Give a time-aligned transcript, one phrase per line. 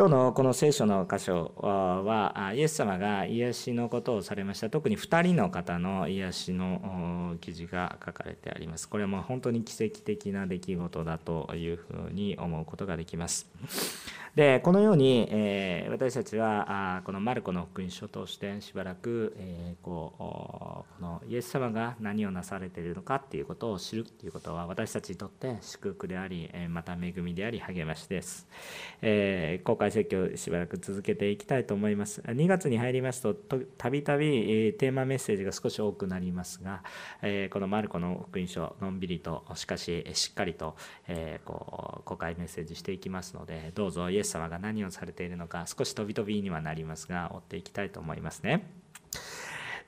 [0.00, 4.70] 今日のこの聖書の箇所はイエス様が癒しのことをされました。
[4.70, 8.88] 特に2人の方の癒しの記事が書かれてあります。
[8.88, 13.50] これはもう本当に奇跡的な出来事だというふうに思うことができます。
[14.34, 28.46] でこのように、えー、私たちはあこのマルコの福音書としてしばらく、えー、こうこのイエス様が何をなされているのかっていうことを知るっていうことは私たちにとって祝福であり、えまた恵みであり励ましです、
[29.02, 32.20] えー、公開説教しばらく続けていきたいと思います。
[32.22, 36.82] 2月に入りますとたびたびテーマメッセージが少し多くなりますが、
[37.22, 40.76] えこのマルコの福音書のんびりとしかししっかりと、
[41.08, 48.70] えこう公開メッセージしていきますのでどうぞイエスエス様が何をされているのか少し飛び飛びにはなりますが追っていきたいと思いますね。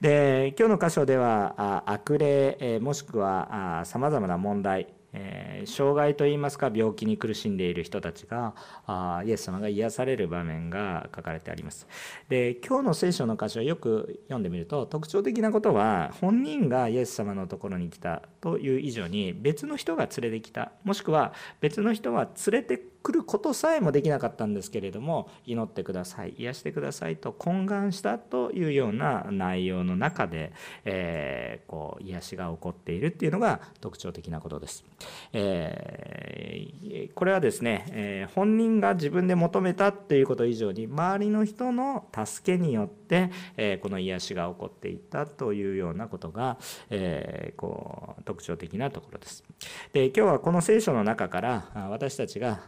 [0.00, 8.54] で今日の箇所では悪霊もしくはさまざまな問題えー、障害といいますか病気に苦しんでいる人たちが
[8.86, 11.86] あイエス様が癒される場面が書かれてあります。
[12.28, 30.52] で今日の聖書の箇所をよく読んでみると特徴的なことは本人がイエス様のところに来たという以上に別の人が連れてきたもしくは別の人は連れて来ることさえもできなかったんですけれども祈ってください癒してくださいと懇願したというような内容の中で、
[30.84, 34.84] えー、こう癒しが起こっているっていうのが特徴的なことです。
[35.32, 46.58] えー、これはですね、えー、本人が自分で求めたっていうこと以上に周りの人の助けによって、えこの癒しが起こっていったというようなことが、
[46.90, 49.44] えこう特徴的なところです。
[49.92, 52.60] で今日はこの聖書の中から私たちが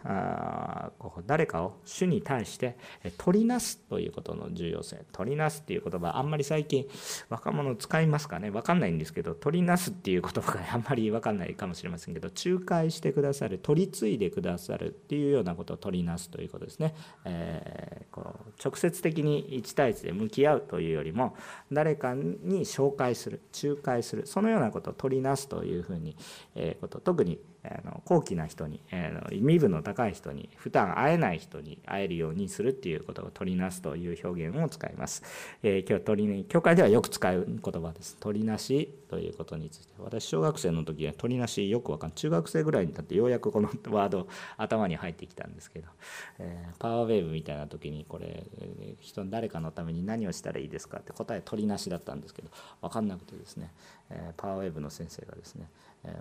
[0.99, 2.77] こう誰かを主に対して
[3.19, 5.05] 取りなすということの重要性。
[5.13, 6.87] 取りなすっていう言葉あんまり最近
[7.29, 8.51] 若者使いますかね？
[8.51, 21.37] 分かんないんですけど取りなすっていう言葉があんまり分かんないかもしれませんけど仲介してくださる取り継いでくださるっていうようなことを取りなすということですね、えー、こう直接的に1対1で向き合うというよりも
[21.73, 26.17] 誰かに紹介する仲介するそのようなことを取りなすというふうに、
[26.55, 35.23] えー、こと特にあの高貴な人に、えー、身分の高い人に普段会えない人に会えるようにするっていうことを取りなすという表現を使います。
[35.63, 38.17] えー、今日取り教会ではよく使う言葉です。
[38.19, 45.89] 取りなしということについて私小学生の時は取りなしよくわかん中学生ぐらいになってようやくこのワード頭に入ってきたんですけど、
[46.39, 48.45] えー、パワーウェーブみたいな時にこれ
[49.01, 52.49] 人誰かのために何をしたらいいですかって答え取りなしだったんですけど
[52.83, 53.71] 分かんなくてですね、
[54.11, 55.69] えー、パワーウェーブの先生がですね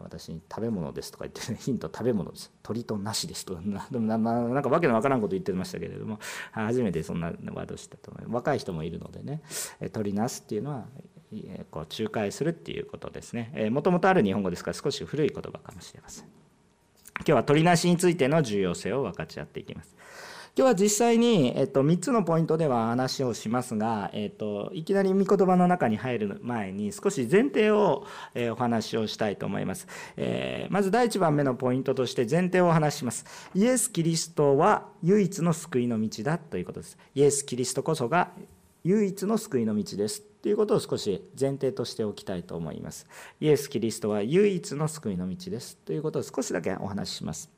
[0.01, 2.51] 私に食べ物ですとか言って、ね、ヒント食べ物です。
[2.63, 6.19] 鳥となしですと ななんかわけのわからんこと言ってましたけれども
[6.51, 8.33] 初めてそんなワードを知ったと思います。
[8.33, 9.41] 若い人もいるのでね
[9.91, 10.85] 鳥なすっていうのは
[11.71, 13.69] こう仲介するっていうことですね。
[13.71, 16.25] もともとある日本語ですから少し古い言葉かもしれません。
[17.17, 19.95] 今日は鳥なしについての重要性を分かち合っていきます。
[20.56, 28.06] 今日は実際に、えっと、3つのポイントでは話をしますが、えっと、いきなり御言葉の中に入る前に少し前提を、
[28.36, 33.25] え、お話をしたいと思います、えー、まず第1番目のポイントとして前提をお話しします。
[33.56, 37.00] イエス・キリストは唯一の救いの道だということです。
[37.16, 38.30] イエス・キリストこそが
[38.84, 40.22] 唯一の救いの道です。
[40.22, 43.08] ということを少し前提としておきたいと思います。
[43.40, 45.78] イエス・キリストは唯一の救いの道です。
[45.78, 47.53] ということを少しだけお話しします。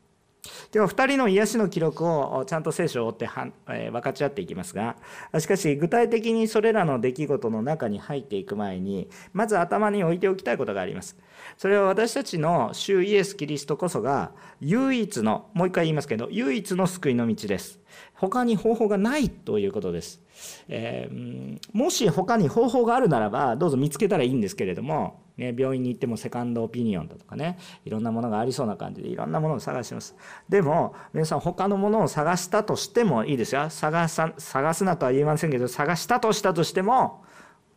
[0.74, 4.96] 今日は2人の癒しの記録をちゃんと聖書を追っては、えー、分かち合っていきますが
[5.40, 11.18] しかし具体的にそれらの出来事の中に入っていく前にまず頭に置いておきたいことがあります。
[11.58, 17.80] それは私たちの主イエス・キリストこそが唯一のもう一回言いますけど唯一の救いの道です。
[18.14, 20.22] 他に方法がないということです、
[20.68, 30.16] えー、もし他に方法があるならばどうぞ見つけたらいいんですけれどもね、病院に行ってもセカンドオピニオンだとかねいろんなものがありそうな感じでいろんなものを探します。
[30.48, 33.70] でも皆さん他のものを探したとしてもいいですよ。
[33.70, 37.25] 探さ探すなとは言いませんけど探したとしたとしても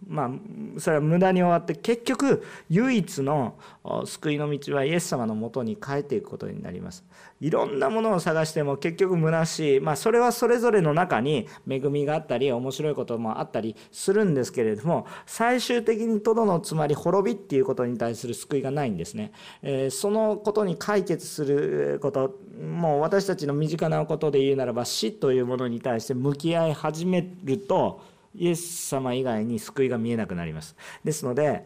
[0.06, 0.30] まあ、
[0.78, 3.58] それは無駄に終わって結局唯一の
[4.06, 7.04] 救いの道はイエス様のもとに帰っていくことになります。
[7.40, 28.00] いろんなものを探しても結局虚しい、まあ、それはそれぞれの中に恵みがあったり面白いこともあったりするんですけれども最終的にとどのつまり滅びっていうことに対する救いがないんですね、えー、そのことに解決することもう私たちの身近なことで言うならば死というものに対して向き合い始めると
[28.34, 30.76] イエス様以外に救いが見えなくなります。
[31.04, 31.64] ですので、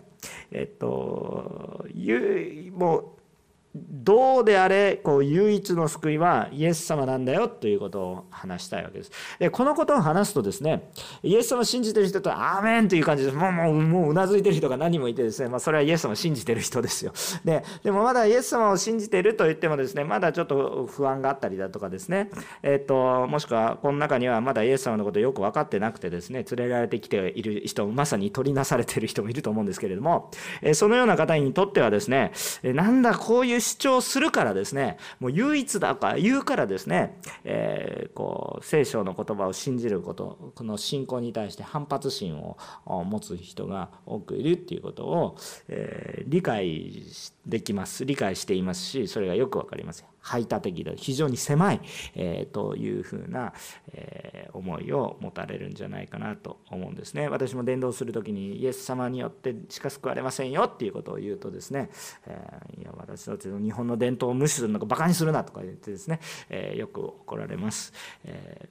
[0.50, 1.84] えっと、
[2.76, 3.21] もう
[3.74, 9.10] どうであれこう唯一の救いはイエス様なんだよということを話したいわけです。
[9.38, 10.90] でこのことを話すとですね
[11.22, 17.12] イエス様を信じてる人とアーメンという感じでもうもうもううなずいてる人が何人もいてですね、まあ、それはイエス様を信じてる人ですよ。
[17.44, 22.30] ででもまだイエス様を信じてると言ってもですねまだちょっと不安があったりだとかですね、
[22.62, 30.30] えっともしくはこの中にはまだイエス様のことよく分かってなくてですね連れられてきている人まさに取りなされてる人もいると思うんですけれども
[30.74, 32.32] そのような方にとってはですね
[32.62, 42.56] なんだこういう主張するからですねもう唯一だか言うからですね、えー、こう聖書の言葉を信じることこの信仰に対して反発心を
[43.04, 45.36] 持つ人が多くいるっていうことを、
[45.68, 47.04] えー、理解
[47.46, 48.04] できます。
[48.04, 50.11] 理解していますしそれがよく分かりますよ。
[50.22, 51.80] 排他的で非常に狭い、
[52.14, 53.52] えー、というふうな、
[53.92, 57.28] えー、思いを持たれるんじゃないかなと思うんですね。
[57.28, 61.90] 私も伝道する時にイエス様によってしか救われませんよっていうことを言うとですね、
[62.26, 66.20] えー、いや私たちの日本の伝統を無視するのかバカにするなとか言ってですね、
[66.50, 67.92] えよく怒られます、
[68.24, 68.68] え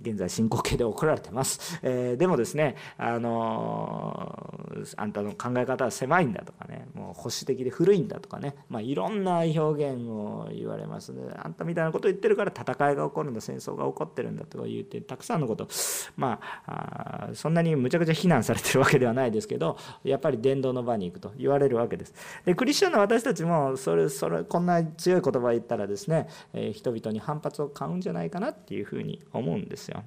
[0.00, 4.54] 現在進行形で怒られてます、えでもですねあの
[4.96, 15.68] あんたの考え方は狭いんだとかねもう保守的で古いんだとかね、まあ、いろんな表現を言われますねあんたみたいなことを言ってるから戦いが起こるんだ戦争が起こってるんだとか言ってたくさんのこと
[16.16, 22.14] まあそんなにむちゃくちゃ非難されてるわけではないですけどやっぱり伝道の場に行くと言われるわけです
[22.44, 30.04] でクリスチャンの私たちもそれそれこんな強い言葉を言ったらですね、え、人々に反発を買うんじゃないかなっていうふうに思うんですよ。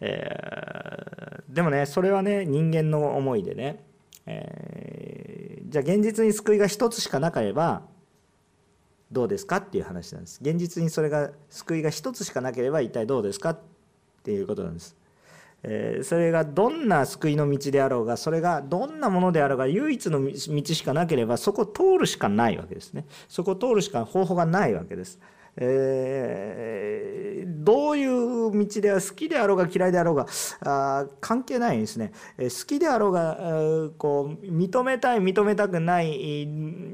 [0.00, 3.84] えー、でもねそれはね人間の思いでね、
[4.26, 7.82] えー、じゃあ現実に救いが一つしかなければ
[9.12, 9.58] どうですか？
[9.58, 13.50] っていう話なんです現実にそれが救いが一つしかなければ一体どうですか？
[13.50, 13.58] っ
[14.22, 14.96] ていうことなんです。
[15.62, 20.34] えそれがどんな救いの道であろうがそれがどんなものであろうが唯一の道
[20.74, 23.06] しかなければそこを通るしかないわけですね。
[23.28, 25.18] そこを通るしか方法がないわけです。
[25.58, 30.26] えー、どういう道では好きであろうが嫌いであろうが
[30.60, 33.38] あ関係ないですね、え、好きであろうが
[33.96, 36.46] こう認めたい認めたくない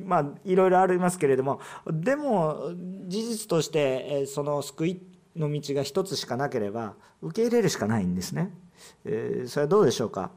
[0.05, 1.61] まあいろいろありますけれども
[1.91, 2.73] でも
[3.06, 5.03] 事実として、え、その救い
[5.37, 8.50] の道が一つしかなければ受け入れるしかないんですね。
[9.05, 10.32] えー、それはどうでしょうか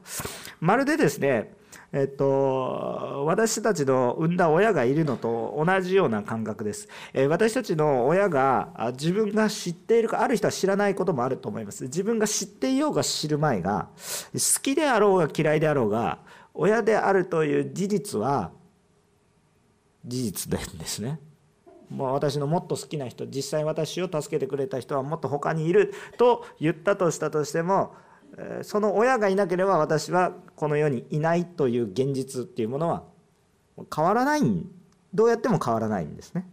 [0.60, 1.52] まるでですね
[1.92, 6.88] えっと、私たちの産んだ親がいるのと同じような感覚です。
[7.14, 11.84] え私たちの親が自分が知っているか、ある人は知らないこともあると思います。
[11.84, 13.88] 自分が知っていようが知る前が、
[14.32, 16.18] 好きであろうが嫌いであろうが、
[16.54, 18.50] 親であるという事実は
[20.04, 21.20] 事実なんですね。
[21.90, 27.94] もう私のもっと好きな人実際私を助けてくれた人はもっと他にいると言ったとしたとしても
[28.62, 33.04] その親がいなければ私はこの世にいないという現実っていうものは
[33.94, 34.42] 変わらない
[35.14, 36.46] どうやっても変わらないんですね。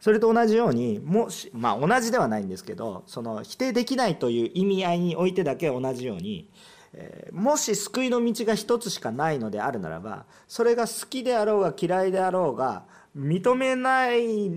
[0.00, 6.48] それと同じようにもしまあ同じではないんですけどその否定できないという意味合いにおいてだけ同じように、
[6.92, 12.84] えもし救いの道が一つしかないのであるならばそれが好きであろうが嫌いであろうが
[13.16, 14.50] 認めない、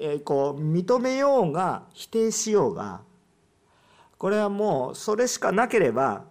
[0.00, 3.00] えこう認めようが否定しようが
[4.20, 6.24] これはもうそれしかなければ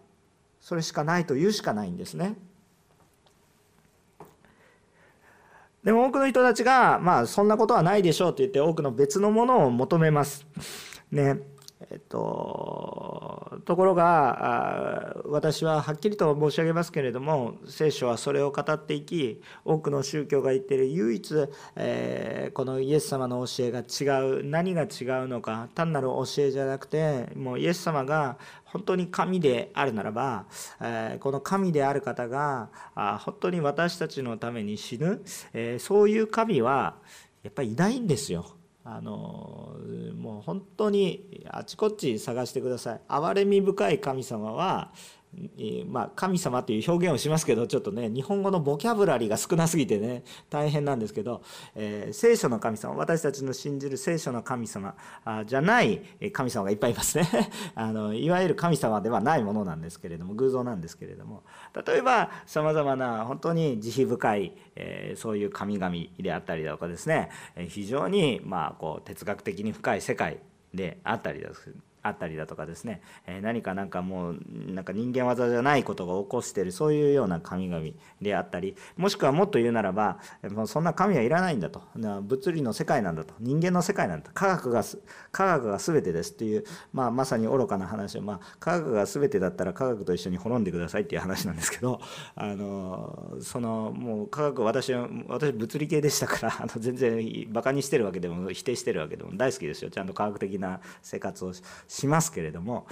[0.62, 2.36] それしかないと言うしかないんですね。
[5.84, 10.46] でも多くの人たちがまあそんなことはないでしょうと言って多くの別のものを求めます。
[11.10, 11.40] ね。
[11.82, 21.48] えっと、ところが私ははっきりと申し上げますけれども聖書はそれを語っていき多くの宗教が言っている唯一、
[21.78, 24.88] えー、このイエス様の教えが違う何が違う
[25.30, 30.46] のか単なる教えじゃなくてもうイエス様が本当に神であるならば、
[30.82, 36.96] えー、この神である方があ本当に私たちのために死ぬ、えー、そういう神は
[37.42, 38.59] やっぱりいないんですよ。
[38.84, 39.76] あの
[40.16, 43.02] もう本当にあちこち探してください。
[43.08, 44.92] 憐れみ深い神様は
[45.88, 51.44] まあ、神様という表現をしますけどちょっとね日本語のボキャブラリーが少なすぎてね大変なんですけど、
[51.76, 56.02] えー、聖書の神様私たちの信じる聖書の神様あじゃない
[56.34, 57.28] 神様がいっぱいいますね。
[57.76, 61.44] あのいわゆる神様ではないものなんですけれども偶像なんですけれども。
[61.86, 67.30] 例えばさまざまな本当に慈悲深い、えー、そういう神々であったりだとかですね
[67.68, 70.40] 非常にまあこう哲学的に深い世界
[70.74, 71.42] であったり
[72.02, 77.86] あったりだとかですね、え何かなんかもうなんか人間技じゃないことが起こしてるそういうような神々
[78.22, 80.20] であったりもしくはもっと言うならば
[80.52, 81.82] もうそんな神はいらないんだと。
[81.96, 83.34] 物理の世界なんだと。
[83.40, 84.84] 人間の世界なんだ科学が
[85.32, 86.64] 科学が全てですっていう、
[86.94, 92.00] まあ、まさに愚かな話を、まあ、科学が全てだったら科学と一緒に滅んでくださいっていう話なんですけど
[92.36, 99.90] あのそのもう科学私は私物理系でしたからあの全然バカにしてるわけでも否定してるわけでも大好きですよ。
[99.90, 101.54] ちゃんと科学的な生活を
[101.90, 102.88] しますけれども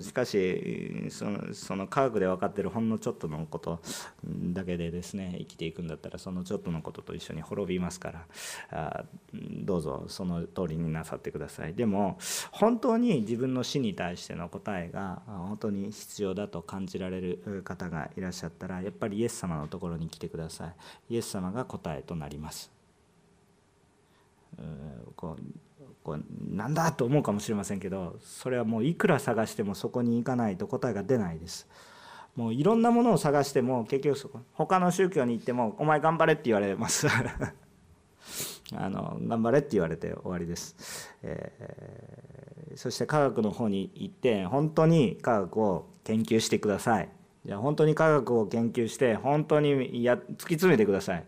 [0.00, 3.80] しかしそのその科学で分かってるほんのちょっとのこと
[4.26, 8.26] だけでですね生きていくんだったらそのちょっとのことと一緒に滅びますから
[8.70, 11.74] あどうぞその通りになさってください。
[11.74, 12.18] でも
[12.52, 20.68] 本当に自分の死に対しての答えが本当に必要だと感じられる方がいらっしゃったらやっぱりイエス様のところに来てくださ
[21.10, 21.14] い。
[21.14, 22.72] イエス様が答えとなります。
[25.16, 25.42] こう
[26.10, 31.68] こうなんだと思うかもしれませんけどそれはもういくら探してもそこに行かないと答えが出ないです。
[32.36, 37.06] もういろんなものを探しても結局そこ他の宗教に行っても「お前頑張れ」って言われます。
[38.72, 47.08] あの頑張れって言われて終わりです、えー、そして科学の方に行って本当に科学を研究してください。
[47.44, 51.24] じゃあ本当に科学を研究して本当にや突き詰めてください。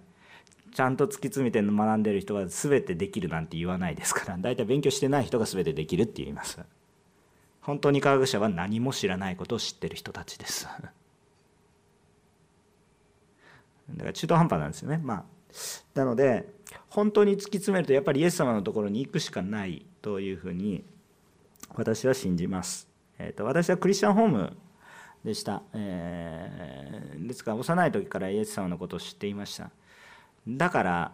[0.75, 6.59] ちゃんと突き詰めて学んでる人は全てできるなんて言わないですから大体勉強してない人が全てできるって言います。
[7.61, 10.67] 本当に科学者は何も知らないことを知ってる人たちです。
[10.67, 10.81] だ
[13.99, 14.99] から中途半端なんですよね。
[15.03, 15.25] まあ
[15.95, 16.49] なので
[16.89, 20.85] 本当に突き詰めるとやっぱりイエス様のところに行くしかないというふうに
[21.75, 22.89] 私は信じます、
[23.19, 24.57] えーと、私はクリスチャンホーム
[25.25, 29.71] でした、えー、ですから幼い時からイエス様のことを知っていました。
[30.47, 31.13] だから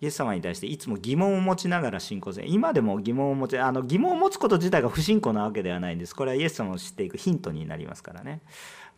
[0.00, 6.14] イエス様に対していつも疑問を持ちながら信仰する今でも疑問を持ちあの疑問を持つこと自体が不信仰なわけではないんです。
[6.14, 8.40] これはイエス様を知っていくヒントになりますからね。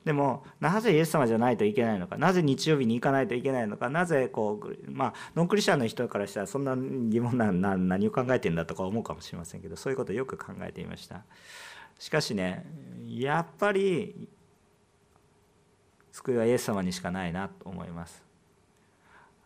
[0.04, 2.18] でもなぜイエス様じゃないといけないのか？
[2.18, 3.88] なぜ日曜日に行かないといけないのか？
[3.88, 11.22] なぜこうまあノンクリスチャンの人からしたらそんな疑問なな何を考えてんだとか思うかもしれませんけどそういうことをよく考えていました。
[11.98, 12.66] しかしね
[13.06, 14.28] やっぱり
[16.12, 18.29] 救いはイエス様にしかないなと思います。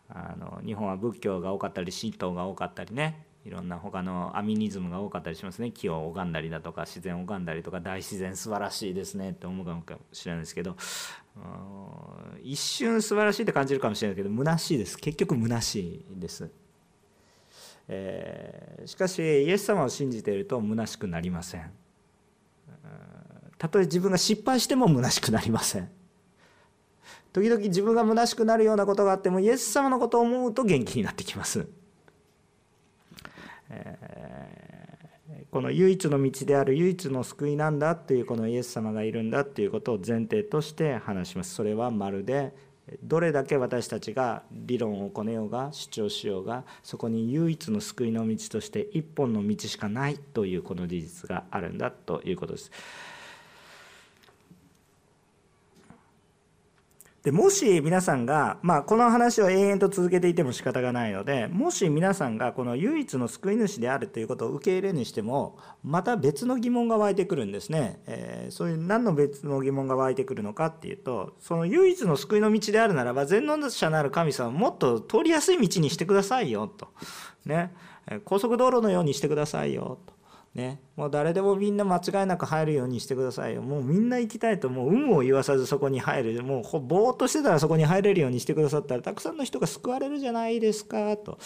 [0.09, 3.25] あの日本は仏教が多かったり神道が多かったりね。
[3.45, 5.71] いろんな他のアミニズムが多かったりしますね。
[5.71, 10.75] 木を拝んだりだとか自然を拝んだりとか大自然素晴らしいですねって思うかもしれないですけど。
[12.41, 14.97] 一瞬素晴らしいって感じるかもしれないけど虚しいです。
[14.97, 16.49] 結局虚しいです、
[17.87, 21.71] えー、しかしイエス様を信じていると虚しくなりません。
[23.57, 25.89] たとえ自分が失敗しても虚しくなりません。
[27.35, 31.67] 時々自分が虚しくなるようなことがあってもイエス様のことを思うと元気になってきます。
[35.51, 41.53] この唯一の道である唯一の救いなんだっていうこのイエス様がいるんだっていうことを前提として話します。
[41.53, 42.53] それはまるで
[43.03, 52.71] どれだけ私たちが理論をこねようが主張しようがそこに唯一の救いの道として一本の道しかないというこの事実があるんだということです。
[57.25, 76.89] でもし皆さんが、まあ、この話を延々と続けていても仕方がないのでもし皆さんがこの唯一の救い主であるということを受け入れにしてもまた別の疑問が湧いてくるんですね、えー、そういう何の別の疑問が湧いてくるのかっていうとその唯一の救いの道であるならば全能者なる神様もっと通りやすい道にしてくださいよと。
[77.43, 77.73] ね。
[78.23, 80.14] 高速道路のようにしてくださいよと。
[80.55, 83.61] ね、もう誰でもみんな間違いなく入るようにしてくださいよ。
[83.61, 86.43] もうみんな行きたいと、もう有無を言わさずそこに入る。
[86.43, 91.37] もうぼーっとしてたらそこに入れるようにしてくださったら、たくさんの人が救われるじゃないですか、と。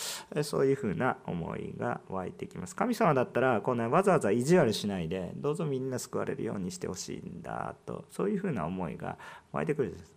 [0.44, 2.76] そういうふうな思いが湧いてきます。
[2.76, 8.06] 神様だったら、こんなわざわざ意地悪しないで、どうぞみんな救われるようにしてほしいんだ、と。
[8.12, 9.18] そういうふうな思いが
[9.52, 10.16] 湧いてくるんです。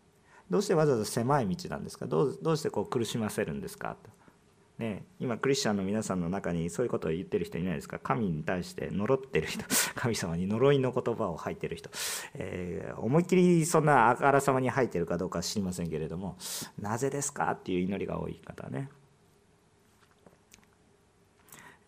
[0.50, 2.04] どうしてわざわざ狭い道なんですか？
[2.04, 3.96] どうどうしてこう苦しませるんですか？
[4.02, 4.10] と。
[4.78, 7.98] ね、今クリスチャンの皆さんの中にそういうことを言ってる人いないですか？
[8.00, 9.64] 神に対して呪ってる人。
[9.94, 11.90] 神様に呪いの言葉を吐いてる人、
[12.34, 16.36] えー、思いっきりそんなあからさまに吐いてるかどうか知りませんけれども
[16.80, 17.52] なぜですか？
[17.52, 18.88] っていう祈りが多い方ね、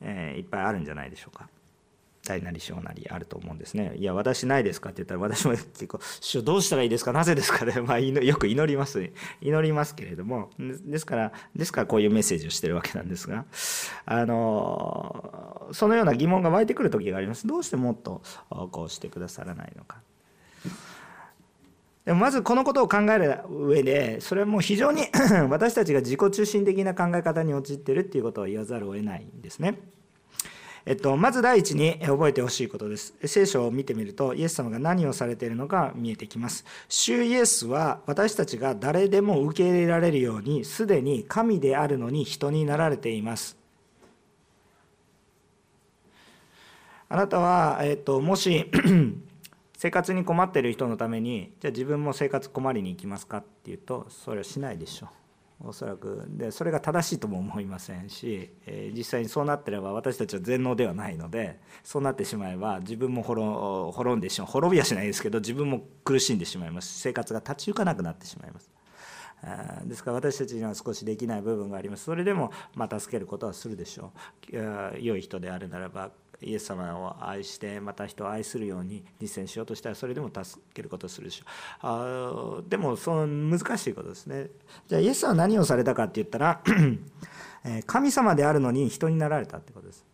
[0.00, 1.48] えー、いっぱいあるんじゃないでしょうか。
[2.26, 3.94] 大なり小なりあると思うんですね。
[3.96, 4.90] いや、私ないですか？
[4.90, 7.64] って言ったら、私も結構、主どうしたらいいですかなぜですか？
[7.64, 9.10] ね、 まあ、よく祈ります。
[9.40, 13.44] 祈りますけれども、ですから、ですからこういうメッセージをしてるわけなんですが、
[14.06, 17.46] あの、そのような疑問が湧いてくる時があります。
[17.46, 18.22] どうしてもっと
[18.70, 19.98] こうしてくださらないのか。
[22.04, 25.04] でもまずこのことを考える上でそれはもう非常に
[25.48, 29.78] 私たちが自己中心的な考え方に陥ってるっていうことを言わざるを得ないんですね。
[30.86, 33.14] えっと、まず第一に覚えてほしいことです。
[33.24, 36.64] 聖書を見てみると、イエス様が何をされているのか見えてきます。
[36.88, 43.56] 主イエスは私たちが誰でも受け入れられるように、すでに神であるのに人になられています。
[47.08, 48.70] あなたは、えっと、もし
[49.78, 55.23] 生活に困っている人のために、じゃあ自分も生活困りに行きますかっていうと、それはしないでしょう。
[55.66, 56.24] おそらく。
[56.28, 64.50] でそれが正しいとも思いませんし、えー、実際にそうなってれば私たちは全能ではないのでそうなってしまえば自分も滅んでしまう。
[64.50, 67.00] 滅びはしないですけど自分も苦しんでしまいます。
[67.00, 68.70] 生活が立ち行かなくなってしまいます。
[69.84, 72.04] ですから私たちには少しできない部分があります。
[72.04, 74.12] それでもま助けることはするでしょ
[74.50, 75.00] う。
[75.00, 76.10] 良い人であるならば
[76.44, 81.46] イエス様を愛してまた人を愛するように実践しようとしたらそれでも助けることをするでしょう。
[81.82, 84.48] あでもその難しいことですね。
[84.88, 86.60] じゃあイエスは何をされたかって言ったら
[87.86, 90.04] 神様であるのに人になられたってことです。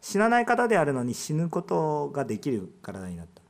[0.00, 3.42] 死なない方であるのに死ぬことができる体になった。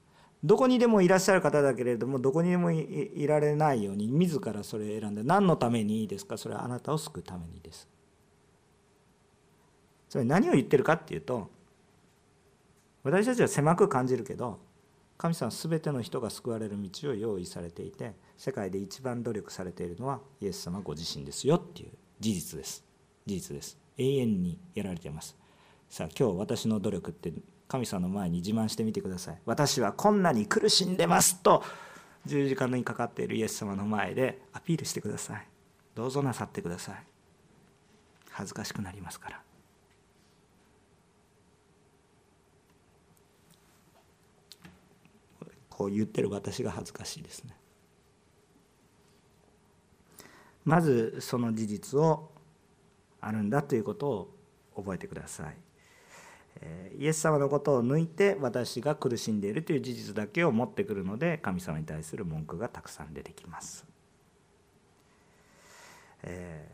[0.42, 6.38] どこにでもいらっしゃる方だけれどもどこにでもいられないように自らそれを選んで何のためにいいですか？
[6.38, 7.86] それはあなたを救うためにです。
[10.08, 11.48] つまり何を言ってるかっていうと
[13.02, 14.58] 私たちは狭く感じるけど
[15.16, 21.90] 神様は全ての人が救われる道を用意されていて世界で一番努力されているのはイエス様ご自身ですよっていう
[22.20, 22.84] 事実です。
[23.26, 23.78] 事実です。
[23.98, 25.36] 永遠にやられています。
[25.90, 27.32] さあ今日私の努力って
[27.68, 29.38] 神様の前に自慢してみてください。
[29.44, 31.62] 私はこんなに苦しんでますと
[32.26, 35.46] 十字架にかかっているイエス様の前でアピールしてください。
[35.94, 36.94] どうぞなさってください。
[38.30, 39.49] 恥ずかしくなりますから。
[45.80, 47.56] こう言ってる私が恥ずかしいですね。
[50.62, 52.30] まずその事実を
[53.18, 54.34] あるんだということを
[54.76, 55.56] 覚えてください。
[56.98, 63.86] イエス様のことを抜いて私が苦しんでいるという事実だけを持ってくるので神様に対する文句がたくさん出てきます。
[66.24, 66.68] え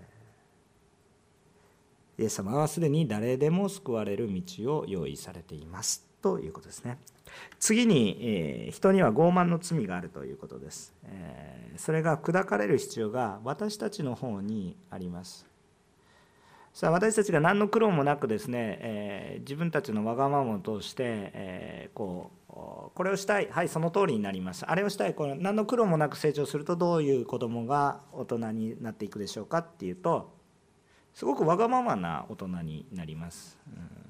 [2.19, 6.06] ー、イエス様はすでに誰でも救われる道を用意されています。
[6.27, 6.99] ということですね。
[7.61, 10.93] 次に、えー、人には傲慢の罪があるということです。
[11.05, 15.47] えー、それが砕かれる必要が私たちの方にあります。
[16.73, 22.53] さあ私たちが何の苦労もなくですね、えー、自分たちのわがままを通して、えー、こう
[22.95, 30.35] これをしたいはいその通りになりますあれをしたいこれ何の苦労もなく成長するとどういう子供が大人になっていくでしょうかっていうと
[31.15, 34.06] すごくわがままな大人になります、うん、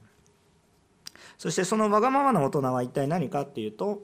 [1.38, 4.02] そしてそのわがままな大人は一体何かっていうと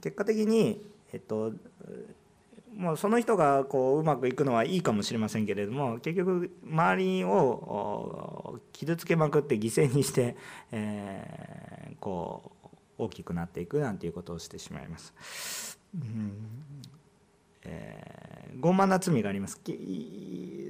[0.00, 0.80] 結果的に
[1.12, 1.52] えっと
[2.78, 10.36] もうその人がこううまくいくのはいいかもしれませんけれども結局周りを傷つけまくって犠牲にして、
[10.70, 12.68] えー、こう
[12.98, 15.78] 大きくなっていくなんていうことをしてしまいます。
[15.94, 16.32] うん。
[17.64, 19.60] えー、傲慢な罪があります。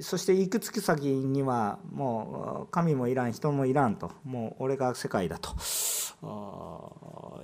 [0.01, 5.55] そして行く月先にはもう神もいらん人もいらんともう俺が世界だと。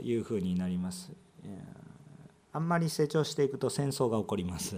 [0.01, 1.11] いうふうになります。
[2.51, 4.77] あんまり成長していくと戦争が起こります。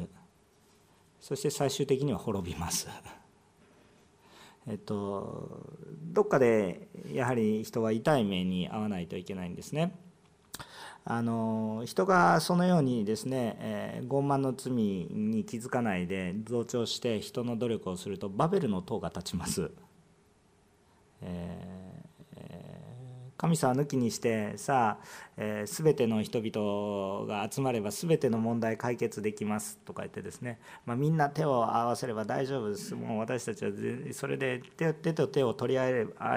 [1.20, 2.88] そして最終的には滅びます。
[4.68, 5.62] えっと
[6.02, 9.96] どっかでやはり人は痛い目に遭わないといけないんですね。
[11.06, 19.72] あの人がそのようにですね、えー、傲慢の罪に気づかないで増長して人の努力をするとバベルの塔が立ちます、
[21.22, 22.07] えー
[23.38, 25.06] 神様抜きにしてさあ、
[25.38, 32.96] えー、全ての人々が集まれば全ての問題解決できますとか言ってですね、まあ、みんな手を合わせれば大丈夫です。
[32.96, 33.72] もう私たちは
[34.12, 35.88] それで手手と手を取り合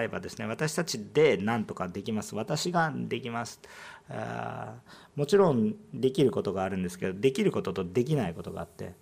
[0.02, 2.34] えばですね私たちで何とかできます。
[2.34, 3.60] 私ができます。
[4.10, 4.74] あ
[5.16, 8.92] もちろんできることがあるんですけどできることとできないことがあって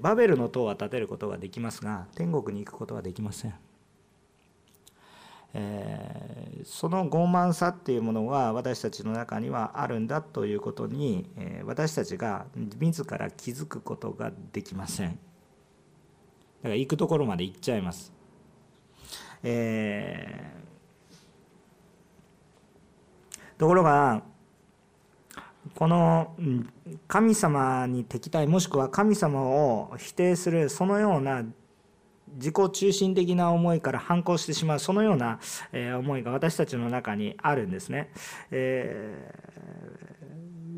[0.00, 3.54] バベルの塔は建てることができますが天国に行くことはできません。
[5.54, 15.18] えー、その傲慢さっていうものが私たちの中にはあるんだということに、えー、私たちが自ら気づくことができません。
[16.64, 18.10] だから行くところまで行っちゃいます、
[19.42, 24.22] えー、ところが
[25.74, 26.34] この
[27.06, 31.44] 神様に敵対もしくは神様を否定するそのような
[32.34, 35.38] 自己中心的な思いから反抗してしまうそのような
[35.98, 38.10] 思いが私たちの中にあるんですね。
[38.50, 39.32] え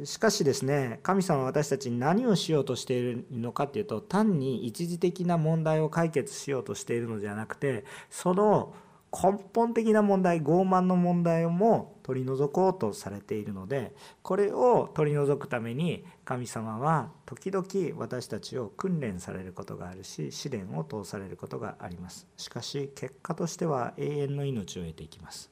[0.00, 8.74] ー、しかしですね神様は私たちに何をしようとしているのかっていうと単に一時的な問題を解決しようとしているのではなくてその
[9.22, 17.66] 根本的な問題傲慢の問題も取り除こうとされているのでこれを取り除くために神様は時々
[17.98, 22.26] 私たちを訓練されることがあるし試練を通されることがあります。
[22.36, 25.50] しかし結果としては永遠の命を得ていきます。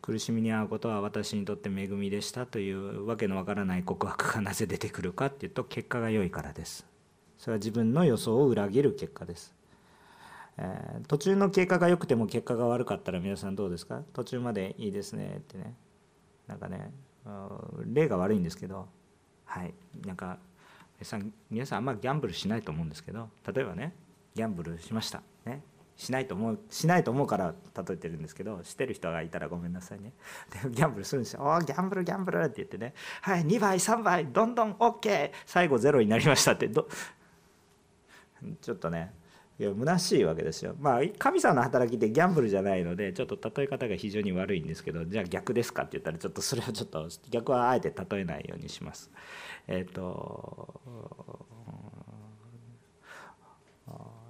[0.00, 6.86] 苦しみに遭うことは私にとって恵みでしたというわけのわからない告白がなぜ出てくるかっていうと結果が良いからです。
[7.38, 9.54] それは自分の予想を裏切る結果です、
[10.58, 14.02] えー、途中の経過が良くても結果が悪かったら皆さんどうですか？
[14.12, 15.74] 途中までいいですねってね。
[16.46, 16.90] なんかね
[17.86, 18.88] 例が悪いんですけど
[19.44, 19.72] はい。
[20.04, 20.38] なんか
[20.98, 23.94] 皆さん皆さんあんまギャンブルしないと思うんですけど例えばね
[24.34, 25.22] ギャンブルしました。
[25.44, 25.62] ね。
[25.96, 30.12] しないと思うしないと思うから例えてるんですけどしてる人がいたらごめんなさいね。
[30.64, 36.88] でギャンブルするんですよ「おギャンブルギャンブル」って言ってね「はい2倍3倍どんどん OK 最後ゼロになりました」ってど
[38.60, 39.12] ちょっとね
[39.58, 40.76] いや虚しいわけですよ。
[40.78, 49.10] まあ神様の働きってギャンブルじゃないのでちょっと例え方が非常に悪いんですけどじゃあ逆ですかって言ったらちょっとそれはちょっと逆はあえて例えないようにします。
[49.66, 50.80] えっ、ー、と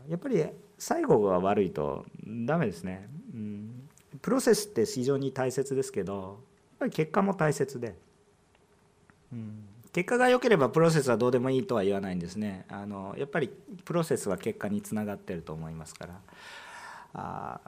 [0.08, 0.42] やっぱり
[0.78, 2.06] 最後が悪いと
[2.46, 3.88] ダメですね、うん、
[4.22, 7.94] プロセスって非常に大切ですけどやっぱり結果も大切で、
[9.32, 9.67] うん、
[9.98, 12.66] 結果が良ければプロセスはどうでもいいとは言わないんですね。
[12.68, 13.48] あのやっぱり
[13.84, 16.20] プロセスは結果につながってると思いますから。
[17.14, 17.60] あ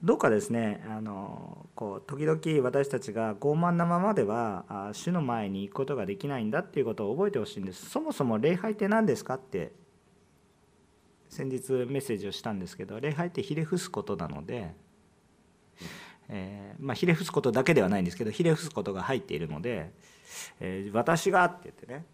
[0.00, 0.86] どうかですね。
[0.88, 7.90] あのこう時々私たちが傲慢なままでは主の前に行くことができないんだっていうことを覚えてほしいんです。
[7.90, 9.72] そもそも礼拝って何ですかって
[11.30, 14.72] 先日メッセージをしたんですけど礼拝ってひれ伏すことなので、
[16.28, 19.90] えー、まあ、ひれ伏すことだけではないんですけどひれ伏すことが入っているので
[20.60, 22.06] 「えー、私が」って言ってね。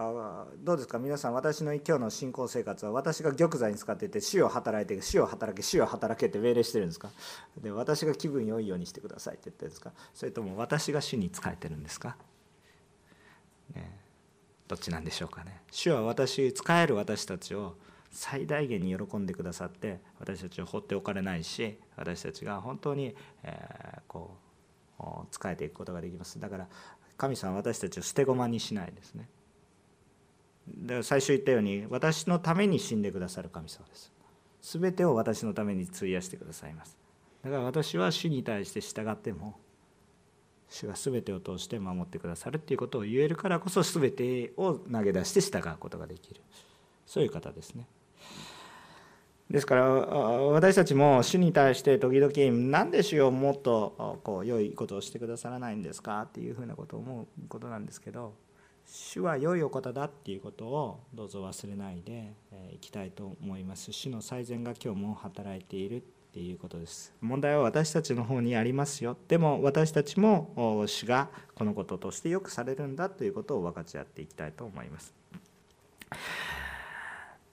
[0.00, 1.00] あどうですか？
[1.00, 7.10] 皆さん私の今日の信仰生活は私が玉座に使っていて死を働いて死を働け死を働けって命令してるんですか？
[7.60, 9.90] で私が気分良いようにしてくださいって言ってるんですか？
[10.14, 12.16] それとも私が主に仕えてるんですか、
[13.74, 13.98] ね、
[14.68, 15.62] どっちなんでしょうかね。
[15.72, 17.74] 主は私仕える私たちを
[18.12, 24.44] 最大限に喜んでくださって私たちを放っておかれないし私たちが本当に、えこう
[25.30, 26.38] 仕えていくことができます。
[26.38, 26.68] だから
[27.18, 29.28] 神様は私たちを捨て駒にしないですね。
[30.68, 34.12] で最初言ったように私のために死んでくださる神様です。
[34.62, 36.96] 全てを私のために費やしてくださいます。
[37.42, 39.58] だから私は主に対して従っても
[40.68, 46.40] 主が全てを通して守ってくださるっていうことを言えるからこそ全てを投げ出して従うことができる。
[47.06, 47.86] そういう方ですね。
[49.50, 52.32] ですから私たちも主に対して時々
[52.70, 58.34] 「何で主よもっとこう良いことをしてくださらないんですか?」っていうふうなことを思うことなんですけど
[58.84, 62.34] 主は良いお方だっていうことをどうぞ忘れないで
[62.72, 63.92] いきたいと思います。
[63.92, 66.00] 主の最善が今日も働いているっ
[66.32, 67.14] ていうことです。
[67.20, 69.16] 問題は私たちの方にありますよ。
[69.28, 75.14] でも私たちも主がこのこととしてよくされるんだということを分かち合っていきたいと思います。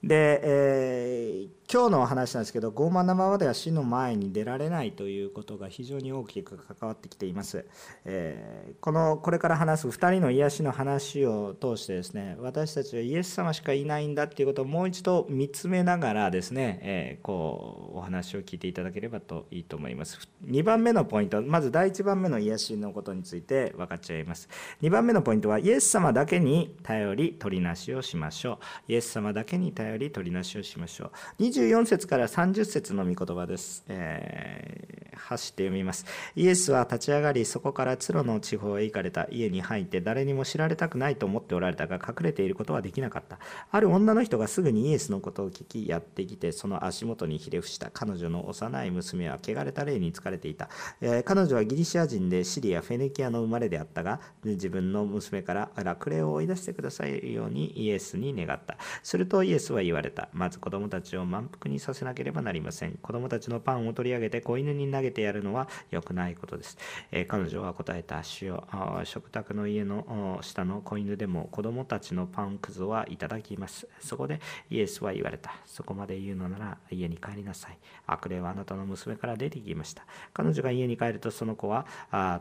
[0.02, 7.66] で、えー、今日のお話なんですけど傲慢なままでは死の前に出られないということが非常に大きく関わってきています、
[8.04, 20.20] えー、このこれから話す2人の癒しの話を通してですね私たちはイエス様しかいないんだっていうことをもう一度見つめながらですね、えー、こうお話を聞いていただければといいと思います。
[20.46, 24.48] 2番目のポイントまず第1番目の癒しのことについて分かっちゃいます。
[24.82, 28.92] 2番目のポイントはイエス様だけに頼り取りなしをしましょう。
[28.92, 31.10] イエス様だけに頼り取りなしをしましょう。
[31.56, 33.82] 24節から30節の御言葉です。
[33.88, 36.04] えー、走って読みます。
[36.34, 43.38] イエスは立ち上がり、そこからツロの地方へ行かれた家に入って、誰にも知られたくないと思っておられたが、隠れていることはできなかった。
[43.70, 47.90] ある女の人がすぐにイエスのことを聞き、やってきて、その足元にひれ伏した。
[47.90, 50.68] 彼女の幼い娘は汚れた霊に疲れていた。
[51.00, 58.76] えー、彼女はギリシア人でシリア、フェネキアの生まれであったが、自分の娘から楽霊を追い出してくださいようにイエスに願った。
[59.02, 60.28] するとイエスは言われた。
[60.34, 62.98] まず子供たちを満腹にさせなければなりません。
[63.00, 66.76] 子供たちのパンを取り上げて子犬に投げてやるのは良くないことです。
[67.12, 68.66] えー、彼女は答えた主よ
[69.04, 73.88] 食卓の家の下の子犬でも子供たちのパンくずはいただきます。
[74.00, 75.54] そこでイエスは言われた。
[75.64, 77.78] そこまで言うのなら家に帰りなさい。
[78.06, 80.04] 悪霊はあなたの娘から出てきました。
[80.32, 81.86] 彼女が家に帰るとその子は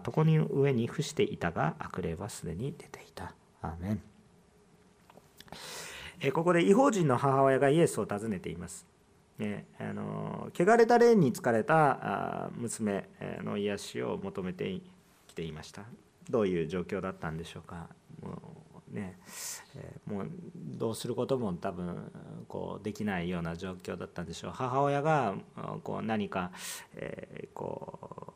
[0.06, 3.34] 床に上に伏していたが悪霊はすでに出ていた。
[3.62, 4.02] アーメン
[6.32, 8.95] ここで違法人の母親がイエスを訪ねています。
[9.38, 13.10] ね、あの汚れた霊に疲れた娘
[13.44, 14.82] の癒しを求めて
[15.28, 15.84] きていました。
[16.30, 17.90] どういう状況だったんでしょうか。
[18.22, 18.42] も
[18.92, 19.18] うね、
[20.06, 20.30] もう
[20.78, 22.12] どうすることも多分
[22.48, 24.52] こうできないような状況だったんでしょう。
[24.52, 25.36] 母親が
[25.84, 26.52] こう何か、
[26.96, 28.34] えこ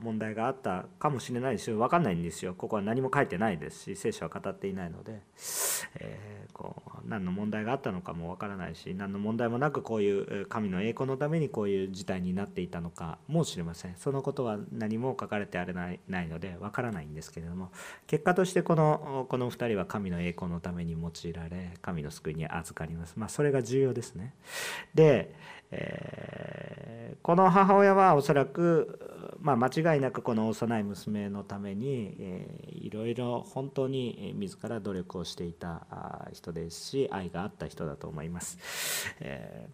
[0.00, 1.78] う問題があったかもしれないですよ。
[1.78, 2.54] 分かんないんですよ。
[2.54, 5.22] ここは何も書いてないですし聖書は語っていないので、
[5.96, 13.94] えー、こう何の問題があったのかも分からないし何の問題もなくこういう神の栄光のためにこういう事態になっていたのかもしれません。
[13.96, 17.70] そのことは何も書かれてあれないないので分からないんですけれども
[18.06, 23.14] 結果としてこのこの2人は神の栄光のために用いられ神の救いに預かります。
[23.16, 24.34] まあそれが重要ですね。
[24.94, 25.34] で
[25.76, 38.58] えー、この母親はおそらく、まあ、間違いなくこの幼い娘のために、えー、いろいろ本当に自ら努力をしていた人ですし愛があった人だと思います、
[39.20, 39.68] え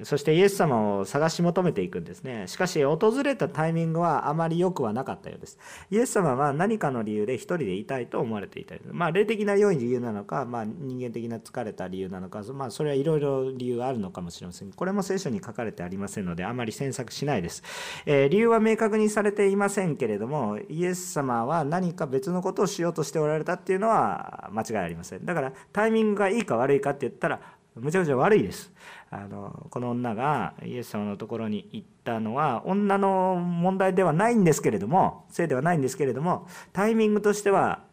[0.00, 2.46] ー、そしてイエス様を探し求めていくんですね。
[2.46, 5.58] しかし訪れたタイミングはあまり良くはなかったようです。
[5.90, 14.72] イエス様は何かの理由で一人でいたいと思われていたまあ霊的な良い理由なのか、まあ、人間的な疲れた理由なのか、まあ、それはいろいろ理由があるのかもしれません。
[14.72, 17.62] これも聖書に書かれてありませんのであまり詮索しないです、
[18.06, 25.24] えー、理由は明確にされていませんけれどもイエス様は何か別のことをしようとしておられたっていうのは間違いありません。
[25.24, 27.40] だからタイミングがいいか悪いかって言ったら
[27.74, 28.72] むちゃくちゃ悪いです。
[29.10, 37.84] あのこの女がイエス様のところに行ったのは女の問題ではないんですけれどもせいではないんですけれどもタイミングとしては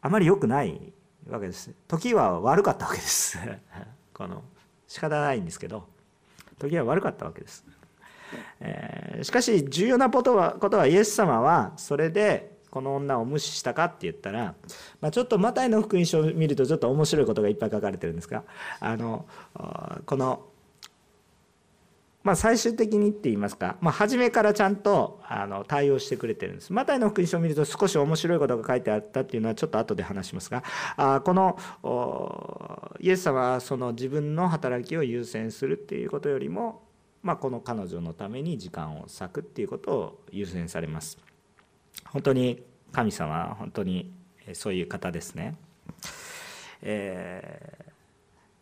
[0.00, 0.92] あまり良くない
[1.28, 1.70] わけです。
[1.88, 3.38] 時は悪かったわけです。
[4.14, 4.42] この
[4.86, 5.88] 仕方ないんですけど
[6.58, 7.64] 時は悪かったわけです。
[8.60, 14.54] えー、しかし重要なことはことはイエス様はそれでこの女を無視したかって言ったら、
[15.00, 18.42] まあ、ちょっとマタイの福音書を見るとちょっと面白いことがいっぱい書かれてるんですが
[18.80, 19.26] あの
[20.06, 20.46] この
[22.24, 26.72] まあ、最終的にって言いますか、まあ、初めからちゃんとあの対応してくれてるんです。
[26.72, 30.64] マタイの福音書を見ると少し面白いことが書いてあったっていうのはちょっと後で話しますが
[30.96, 31.58] あこの
[32.98, 36.80] イエス様はその自分の働きを優先するっていうことよりも、
[37.24, 41.18] まあ、この彼女のために時間を割くっていうことを優先されます。
[42.04, 44.12] 本当に神様は本当に
[44.52, 45.56] そういう方ですね。
[46.82, 47.94] えー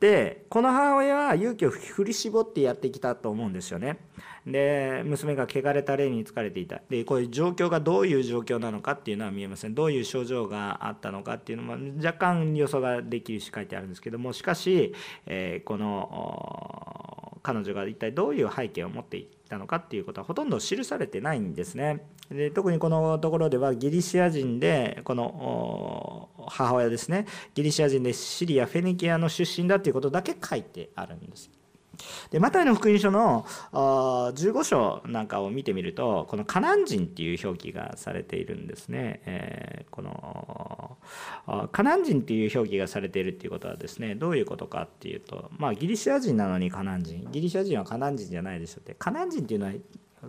[0.03, 3.99] でこの母親は勇気を振り絞ってやってきたと思うんですよね。
[4.47, 14.95] で娘が汚れた霊に疲れていたでこういう状況がどういう状況なのかっていうのは見えませんどういう症状があったのかっていうのも若干予想ができるし書いてあるんですけどもしかし、
[15.27, 22.05] えー、この彼女が一体どういう背景を持っていたのかっていうことはほとんど記されてないんですね。
[22.31, 31.51] で特にこのところではギリシア人でこの母親ですねギリシア人でシリアフェニキアの出身だということだけ書いてあるんです。
[32.31, 39.21] でマタイの福音書の15章なんかを見てみるとこのカナン人っていう表記がされているんですね。
[39.27, 49.73] えー、このカナン人っていう表記がされているっていうことはですねどういうことかっていうとまあギリシア人なのにカナン人ギリシア人はカナン人じゃないでしょってカナン人っていうのは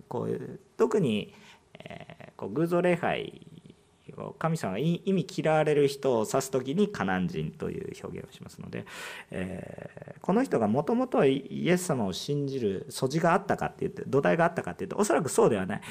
[0.07, 1.33] こう特に、
[1.79, 3.47] えー、こう偶像礼拝
[4.39, 8.85] 神様が意味嫌われる人を指す時にカナン人という表現をしますので、
[9.31, 15.81] えー、この人がもともとイエス様を信じる素地があったかって言って土台があったかっていうとおそらくそうではない。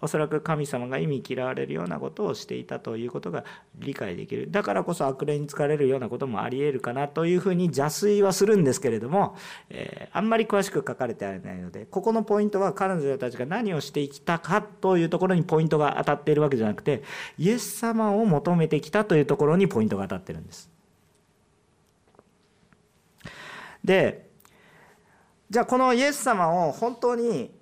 [0.00, 3.44] おそらく神様が意味嫌われるようなことをしていたということが
[3.76, 4.50] 理解できる。
[4.50, 9.36] だからこそ悪霊に疲れるようなこともありえるかなというふうに邪推はするんですけれども、
[9.70, 17.02] えー、あんまり詳しく書かれていないのでここのポイントは彼女たちが何をしてきたかというところにポイントが当たっているわけじゃなくて
[17.38, 20.70] イエス様を求めてきたというところにポイントが当たってるんです。
[23.84, 24.30] で
[25.50, 27.54] じゃあこのイエス様を本当に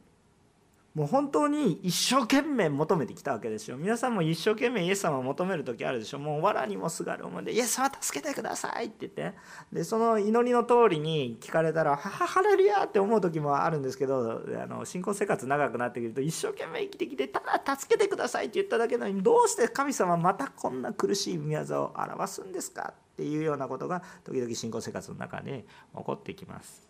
[0.94, 3.78] もう本当に一生懸命求めてきたわけですよ。
[3.78, 6.18] 皆さんも一生懸命イエス様を求める時あるでしょ。
[6.18, 9.34] もう藁にもすがる思いで、イエス様助けてくださいって言って、
[9.72, 25.64] で、その祈りの通りに聞かれたら、ははハレルヤって思う時もあるんですけど、あの信仰生活長くなってくると、一生懸命生きてきて、ただ助けてくださいって言っただけなのに、どうして神様またこんな苦しい御業を表すんですかっていうようなことが、時々信仰生活の中で
[25.96, 26.86] 起こってきます。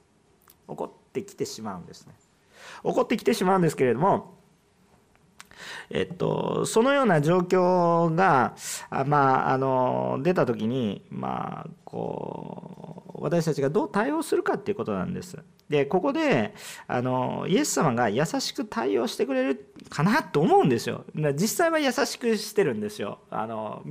[0.69, 2.32] 起こってきてしまうんですね。
[2.85, 4.43] 起こってきてしまうんですけれども
[5.91, 8.57] えっと、そのような状況が、
[9.07, 15.39] まあ、あの出た時に、まあ、こう私たちがどう対応するかっていうことなんです。
[15.69, 16.55] でここで
[16.87, 21.05] あのイエス様が優しく対応してくれるかなと思うんですよ。
[21.35, 23.21] 実際は優しくしてるんですよ。
[23.31, 23.83] あの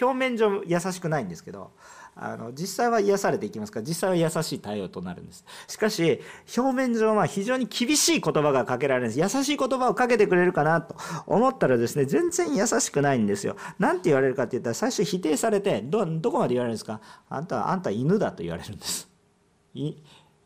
[0.00, 1.72] 表面上優しくないんですけど
[2.20, 3.80] あの実際は癒されていきますか？
[3.80, 5.44] ら実際は優しい対応となるんです。
[5.68, 6.20] しかし
[6.56, 9.36] 表面上は非常に厳しい言葉がかけられるんです。
[9.36, 10.96] 優しい言葉をかけてくれるかなと。
[11.26, 13.56] 思ったらですね全然優しくないんですよ。
[13.78, 17.00] 何て言われるかって言ったら最初否定されてどどこまで言われるんですか？
[17.28, 19.08] あんたはあんた犬だと言われるんです。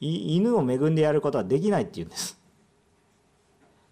[0.00, 2.38] 犬を恵んでやることはできないって言うんです。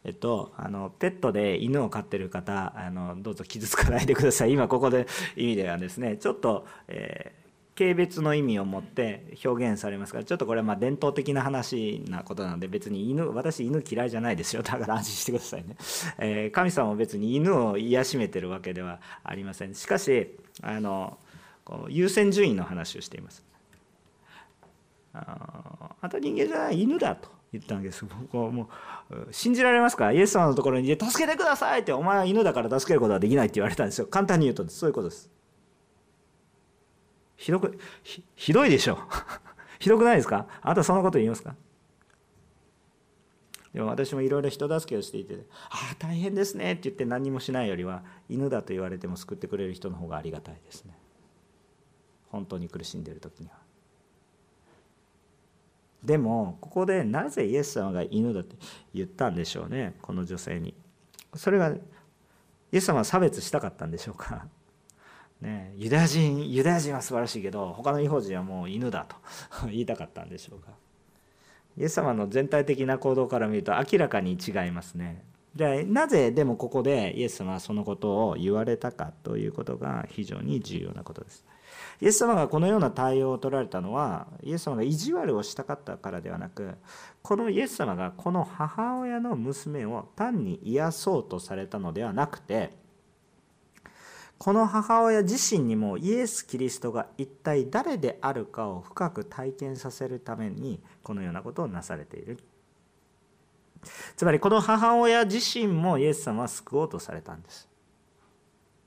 [0.03, 4.53] えっと、あのペットで犬を飼ってる方あのどうぞ傷つかないでください。
[4.53, 7.40] 今ここで意味ではですねちょっと、えー、
[7.81, 14.61] 軽蔑の意味を持って表現されますからちょっとこれはまあ伝統的な話なことなので別に犬私犬嫌いじゃないですよ。
[14.63, 15.77] だから安心してくださいね、
[16.21, 19.75] えー、神様は別に犬を癒しめてるわけではありません。
[19.75, 21.17] しかしあの
[21.65, 23.43] こう優先順位の話をしています。
[25.15, 28.05] ああんた人間じゃない犬だと言ったわけです。
[28.21, 28.69] 僕はも
[29.09, 30.13] う信じられますか？
[30.13, 34.07] イエス様のところに「助けてください!」って「お前は犬だから助けることはできない」って言われたんですよ。
[34.07, 35.40] 簡単に言うとそういうことです。
[37.41, 38.99] ひどくひひどいでしょ。
[39.81, 40.47] ひどくないですか？
[40.61, 41.57] あなたそんなこと言いますか？
[43.73, 50.99] でも私もいろいろ人助けをしていて「ああ大変ですね」って言って何もしないよりは犬だと言われても救ってくれる人の方がありがたいですね。
[52.29, 53.55] 本当に苦しんでいる時には。
[56.03, 58.57] でもここでなぜイエス様が犬だって
[58.93, 60.75] 言ったんでしょうねこの女性に。
[61.37, 61.81] それがイ
[62.73, 64.47] エス様は差別したかったんでしょうか？
[65.41, 69.17] ね、ユダヤ人ユダヤ人は素晴らしいけど他の違法人はもう犬だと
[69.67, 70.73] 言いたかったんでしょうか。
[71.79, 75.25] イエス様の全体的な行動から見ると明らかに違いますね。
[75.55, 81.45] でなぜでもここでイエス様はそのことを言われたかということが非常に重要なことです。
[82.01, 86.77] イエス様がこのような対応を取られたのはイエス様が意地悪をしたかったからではなく
[87.23, 92.80] このイエス様がこの母親の娘を単に癒そうとされたのではなくて
[94.41, 102.39] この母親自身にもイエス・キリストが一体誰であるかを深く体験させるためにこのようなことをなされている。
[104.17, 107.69] つまりこの母親自身もイエス様は救おうとされたんです。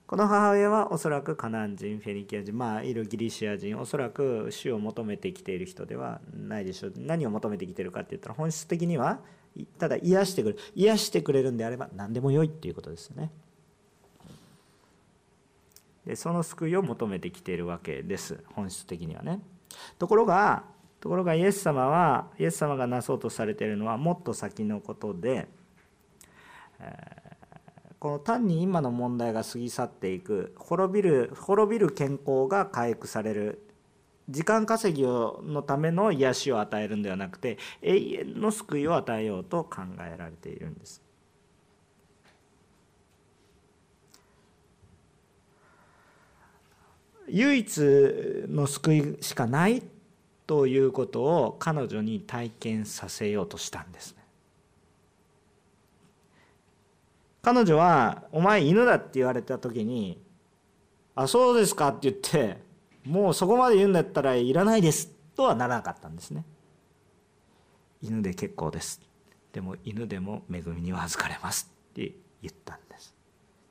[0.07, 6.93] この母親はおそらくカナン人フェニキア人まあいるギリシア人おそらく死を求めてきている人ではないでしょう。
[6.97, 9.19] 何を求めてきてるかって言ったら本質的には
[9.77, 13.31] ただ癒してくれる癒してくれるんであれば何でもよいっていうことですよね。
[16.05, 19.39] でその救いを求めてきているわけです本質的にはね
[19.97, 20.63] ところが
[20.99, 25.47] ところがイエス様はイエス様がなそうとされているのはもっと先のことで、
[26.79, 27.23] えー
[28.03, 33.65] この単に今の問題が過ぎ去っていく滅びる滅びる健康が回復される
[34.27, 41.02] 時間稼ぎのための癒しを与えるんではなくて永遠の救いを与えようと考えられているんです。
[47.33, 49.81] 唯一の救いしかない
[50.45, 54.23] ということを彼女に体験させようとしたんですね。
[57.41, 60.21] 彼女は「お前犬だ」って言われた時に
[61.15, 62.61] 「あそうですか」って言って
[63.03, 66.45] 「もうそこまで言うんだったらいらないです」とはならなかったんですね。
[68.03, 69.01] 犬で結構です。
[69.51, 73.15] でも犬でも恵みには預かれますって言ったんです。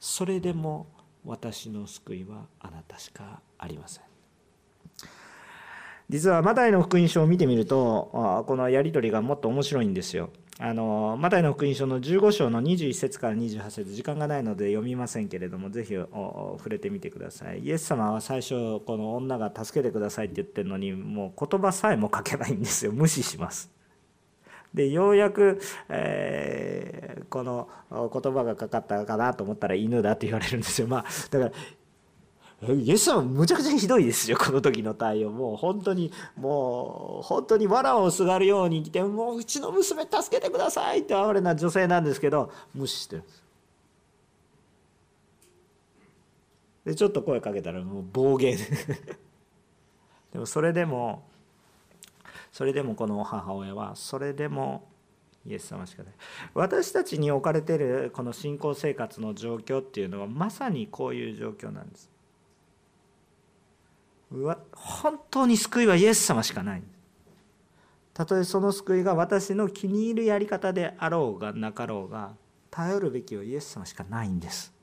[0.01, 0.88] それでも
[1.24, 4.04] 私の救いはあなたしかありません。
[6.08, 10.30] 実はマタイの福音書を見てみるとこのやり取りがもっと面白いんですよ。
[10.58, 23.70] あのマタイの福音書の15章の21節から28節時間がないので読みませんけれどもぜひ触れてみてくださいイエス様は最初この女が助けてくださいって言ってるのにもう言葉さえも書けないんですよ無視します
[24.74, 30.87] でようやく、えー、この言葉がかかったかなと思ったら犬だって言われるんですよ。
[30.87, 31.52] まあだから
[32.74, 35.30] イエス様むちゃくちゃひどいですよこの時の対応。
[35.30, 43.42] もう本当にもう本当に藁をすがるように来てもううちの娘助けてくださいって哀れな女性なんですけど無視してるんです
[46.85, 48.56] でちょっと声かけたらもう暴言。
[50.32, 51.24] でもそれでも
[52.52, 54.86] それでもこの母親はそれでも
[55.46, 56.12] イエス様しかない。
[56.54, 62.10] 私たちに置かれているこの信仰生活の状況っていうのはまさにこういう状況なんです。
[64.74, 66.82] 本当に救いはイエス様しかない。
[68.14, 72.34] たとえその救いが私の気に入るやり方であろうがなかろうが
[72.70, 74.74] 頼るべきはイエス様しかないんです。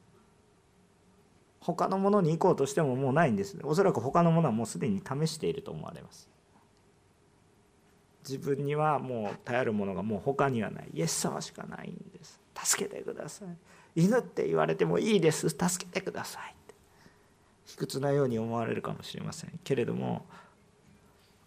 [1.59, 3.59] 他のものに行こうとしてももうないんです。
[3.63, 6.27] おそらく他のものはもうすでに試していると思われます。
[8.29, 10.89] 自分にはもう頼るものがもう他にはない。
[10.93, 12.39] イエス様しかないんです。
[12.63, 13.47] 助けてください。
[13.95, 15.49] 犬って言われてもいいです。
[15.49, 16.55] 助けてください
[17.69, 20.25] 卑屈なように思われるかもしれませんけれども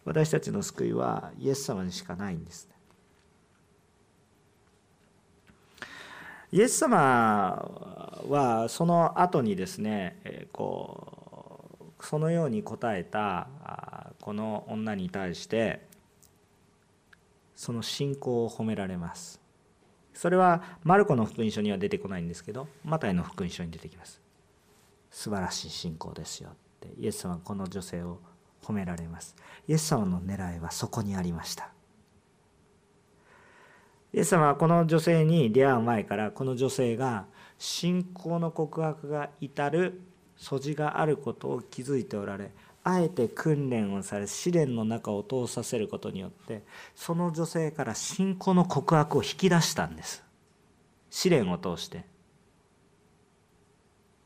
[0.05, 2.66] 私たちの救いはイエス様にしかないんです。
[2.66, 2.75] ね
[6.53, 13.48] イエス様はその後にですねこうそのように答えた
[14.21, 15.87] この女に対して
[17.55, 19.40] その信仰を褒められます。
[20.15, 24.21] それはマルコの福音書には出てこないんですけどマタイの福音書に出てきます。
[25.11, 26.88] 素晴らしい信仰ですよって。
[26.98, 28.19] イエス様はこの女性を
[28.63, 29.37] 褒められます。
[29.69, 31.71] イエス様の狙いはそこにありました。
[34.15, 37.27] イエス様はこの女性に出会う前からこの女性が
[37.59, 40.00] 信仰の告白が至る
[40.37, 42.50] 素地があることを気づいておられ
[42.85, 46.62] あえて訓練をされ試練の中を通させることによって
[46.94, 50.24] その女性から信仰の告白を引き出したんです。
[51.10, 52.12] 試練を通して。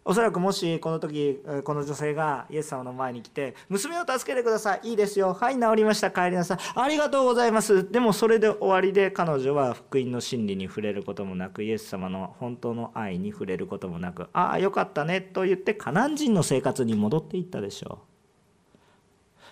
[0.09, 18.16] おそらくもしこの時この女性がイエス様の前に来て「娘を助けてくださいいいですよはい治りました帰りなさいありがとうございます」でもそれで終わりで彼女は福音の真理に触れることもなくイエス様の本当の愛に触れることもなく「ああよかったね」と言ってカナン人の生活に戻っていったでしょう。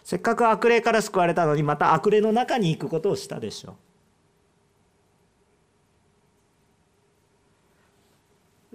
[0.04, 3.74] せっかく悪霊から救われたのにまた悪霊の中に行くことをしたでしょう。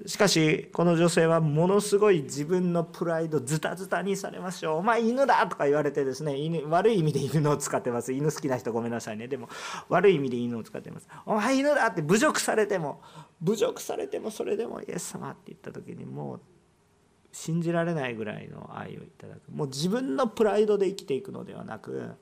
[0.08, 8.14] しかしこの女性はものすごい自分のプライドズタズタにされましょうお前犬だとか言われてですね犬悪い意味で犬を使ってます。
[8.14, 9.28] 犬好きな人ごめんなさいね。
[9.28, 9.50] でも
[9.90, 11.08] 悪い意味で犬を使ってます。
[11.26, 13.02] お前犬だって侮辱されても
[13.42, 16.42] 侮辱されてもそれでもイエス様って言った時にもう
[17.32, 19.52] 信じられないぐらいの愛をいただく。
[19.52, 22.16] もう自分のプライドで生きていくのではなく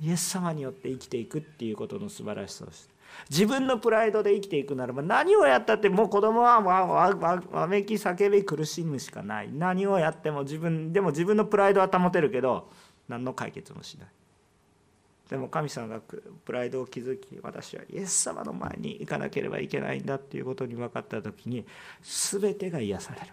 [0.00, 2.98] イエス様によって生きていくっていうことの素晴らしさをして。
[3.30, 9.50] 自分のプライドで生きていくならば何をやったってもう子供はわめき叫び苦しむしかない。
[9.52, 12.70] 何をやっても自分でも自分のプライドは保てるけど
[13.08, 14.08] 何の解決もしない。
[15.30, 21.66] でも神様がプライドを築き私はイエス様の前に行かなければいけないんだっていうことに分かった時に
[22.02, 23.26] 全てが癒される。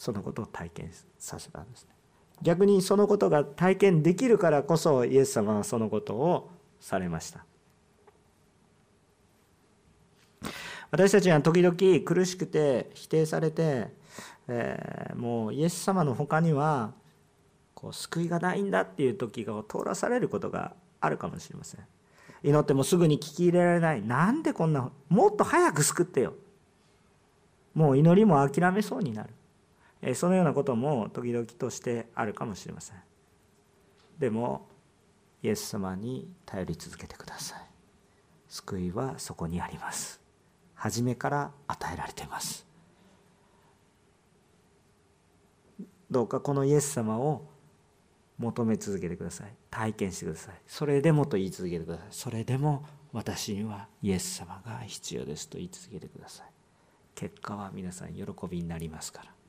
[0.00, 1.90] そのことを体験させたんですね。
[2.40, 7.44] 逆にそのことが体験できるからこそイエス様はそのことをされました。
[10.90, 13.88] 私たちは時々苦しくて否定されて、
[14.48, 16.94] えー、もうイエス様の他には
[17.74, 20.72] こう救いがないんだっていう時が通らされることが
[21.02, 21.80] あるかもしれません。
[22.42, 24.02] 祈ってもすぐに聞き入れられない。
[24.02, 26.32] なんでこんなもっと早く救ってよ。
[27.74, 29.30] もう祈りも諦めそうになる、
[30.14, 32.96] そのようなことも時々としてあるかもしれません。
[34.18, 34.66] でも
[35.42, 37.60] イエス様に頼り続けてください。
[38.48, 40.20] 救いはそこにあります。
[40.74, 42.66] 初めから与えられています。
[46.10, 47.42] どうかこのイエス様を
[48.38, 49.54] 求め続けてください。
[49.70, 50.54] 体験してください。
[50.66, 52.06] それでもと言い続けてください。
[52.10, 56.46] それでも私にはイエス様が必要ですと言い続けてください。
[57.14, 59.39] 結果は皆さん喜びになりますから。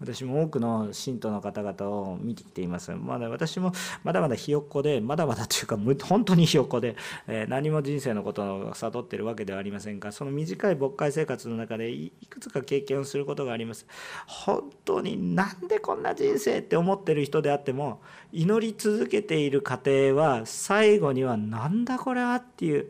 [0.00, 2.90] 私も多くの信徒の方々を見てきています。
[2.92, 3.72] まだ私も
[4.02, 6.96] まだまだひよっこでまだまだというか本当にひよっこで、
[7.28, 13.86] え何も人生のことを悟ってるわけではありませんがその短い牧会生活の中でいくつか経験をすることがあります。
[14.26, 18.00] 本当になんでこんな人生って思ってる人であっても
[18.32, 22.86] 祈り続けている過程は最後にはなんだこれはっていう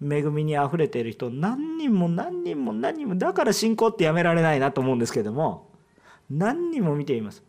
[0.00, 5.71] 恵みにあふれている人何人も何人も何人もだから信仰ってやめられないなと思うんですけども
[6.32, 7.42] 何人も見ています。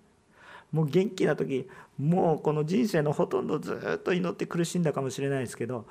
[0.71, 1.69] もう元気な時
[1.99, 5.85] もうこの人生のほとんどずっと祈って苦しんだかもしれないですけど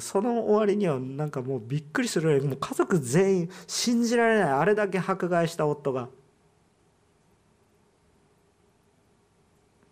[0.00, 6.08] その終わりにはなんかもうびっくりするぐらいもう家族全員信じられないあれだけ迫害した夫が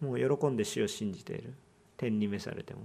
[0.00, 1.54] もう喜んで死を信じている。
[1.96, 2.80] 天に召されても。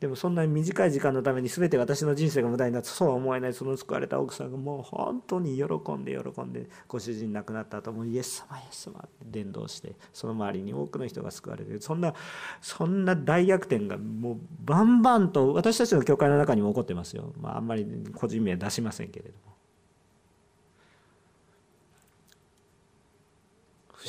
[0.00, 12.14] でもそんなに短い時間のために全て私の人生が無駄になってそうは思えないその救われた奥さんがもう本当に喜んで喜んでご主人亡くなった後もイエス様イエス様って伝道してその周りに多くの人が救われてそんな
[12.60, 17.84] そんな大逆転がもうバンバンと私たちの教会の中にも起こってますよ、まあ、あんまり
[18.14, 19.57] 個人名出しませんけれども。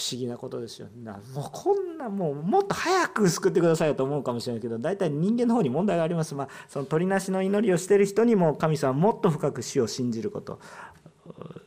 [0.10, 0.88] 思議なことですよ。
[1.34, 6.36] もうこんなもうもっと早く救ってくださいと思うかもしれないけど大体人間の方に問題があります。
[6.36, 10.60] まあ、その鳥なしの祈りをしている人にも神様はもっと深く死を信じること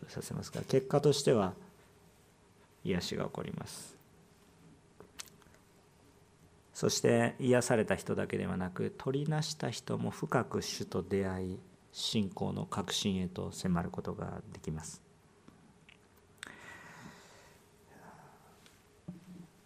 [0.08, 1.54] させますから結果としては
[2.84, 3.96] 癒しが起こります。
[6.74, 11.58] そして癒された人だけではなく取りなした人も深く主と出会い
[11.92, 15.11] 信仰の確信へと迫ることができます。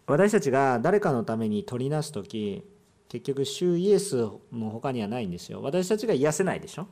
[0.06, 2.64] 私たちが誰かのために取りなす時
[3.08, 4.16] 結局主イエス
[4.52, 5.62] の他にはないんですよ。
[5.62, 6.88] 私たちが癒せないでしょ。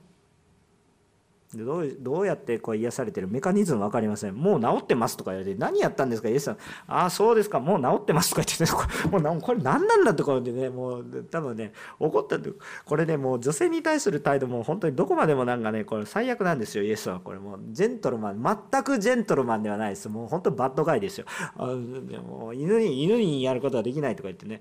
[1.56, 4.34] でどうどうやってこう癒されてるメカニズム分かりません。
[4.34, 6.28] もう治ってますとか言われて何やったんですか？
[6.28, 6.56] イエスさん。
[6.86, 7.60] ああそうですか。
[7.60, 10.68] もう治ってますとか言って、ね、 もうこれ何なんだとかでね。
[10.68, 12.50] もう多分ね怒ったって
[12.84, 16.84] これねもう女性に対する態度も本当にどこまでもなんかねこれ最悪なんですよ。
[16.84, 17.20] イエスは。
[17.20, 18.42] これもうジェントルマン。
[18.70, 20.08] 全くジェントルマンではないです。
[20.08, 21.26] もう本当バッドガイですよ。
[21.56, 24.60] あでも犬に犬にやることはできないとか言ってね。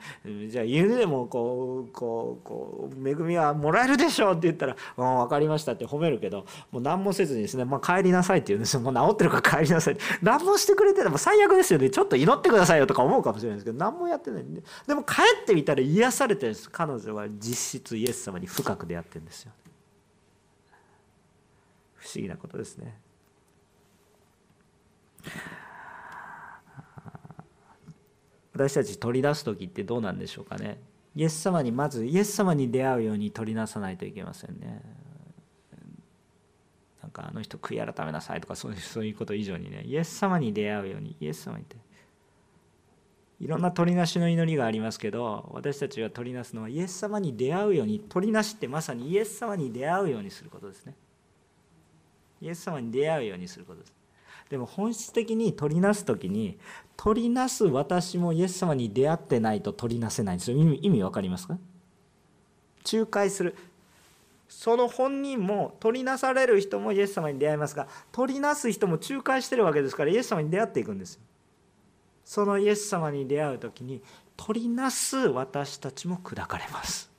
[0.49, 8.81] じゃあ犬でもこうこうこう恵みはもらえるでしょうって言ったら「うん分かりました」って褒めるけどもう何もせずにですね、まあ、帰りなさいって言うんですよ。
[8.83, 9.97] もう治ってるから帰りなさい。
[10.21, 11.89] 何もしてくれてても最悪ですよね。
[11.89, 14.61] ちょっと祈ってくださいよとか思うかもしれないですけど、何もやってないんで。
[14.85, 16.69] でも帰ってみたら癒されてるんです。
[16.69, 19.51] 彼女は実質イエス様に深く出会ってるんですよ。
[21.95, 22.99] 不思議なことですね。
[28.53, 30.79] 私たち取り出す時ってどうなんでしょうかね。
[31.15, 35.02] イエス様にまずイエス様に出会うように取りなさないといけませんね。
[37.13, 41.77] かあの人悔い改めなさいとかそういうそういうこと以上にねイエス様に出会うようにイエス様にって
[43.39, 50.95] いろんな取りなしの祈りがありますけど私たちが取りなすのはイエス様に出会うように取りなしってまさにイエス様に出会うようにすることですね。
[52.41, 53.93] イエス様に出会うようにすることです。
[54.49, 56.57] でも本質的に取りなす時に
[56.95, 60.57] 取りなす私もイエス様に出会ってないと取りなせないんですよ。
[60.57, 61.57] 意味意分かりますか？
[62.91, 63.55] 仲介する。
[64.59, 71.19] その本人も取りなされる人もイエス様に出会いますが取りなす人も仲介してるわけですからイエス様に出会っていくんです
[72.23, 74.01] そのイエス様に出会う時に
[74.37, 77.11] 取りなす私たちも砕かれます。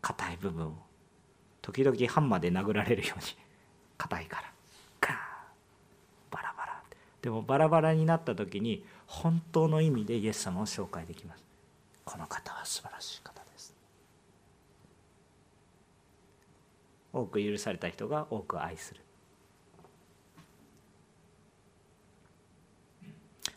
[0.00, 0.72] 硬い部分を。
[1.62, 3.24] 時々ハンマーで殴られるように。
[3.98, 4.52] 硬いから。
[5.00, 5.12] ガー
[6.30, 6.82] バラバラ
[7.20, 11.44] でもバラバラになった時に本当の意味でイエス様を紹介できます。
[12.04, 13.39] この方は素晴らしい方。
[17.12, 19.00] 多く許された人が多く愛する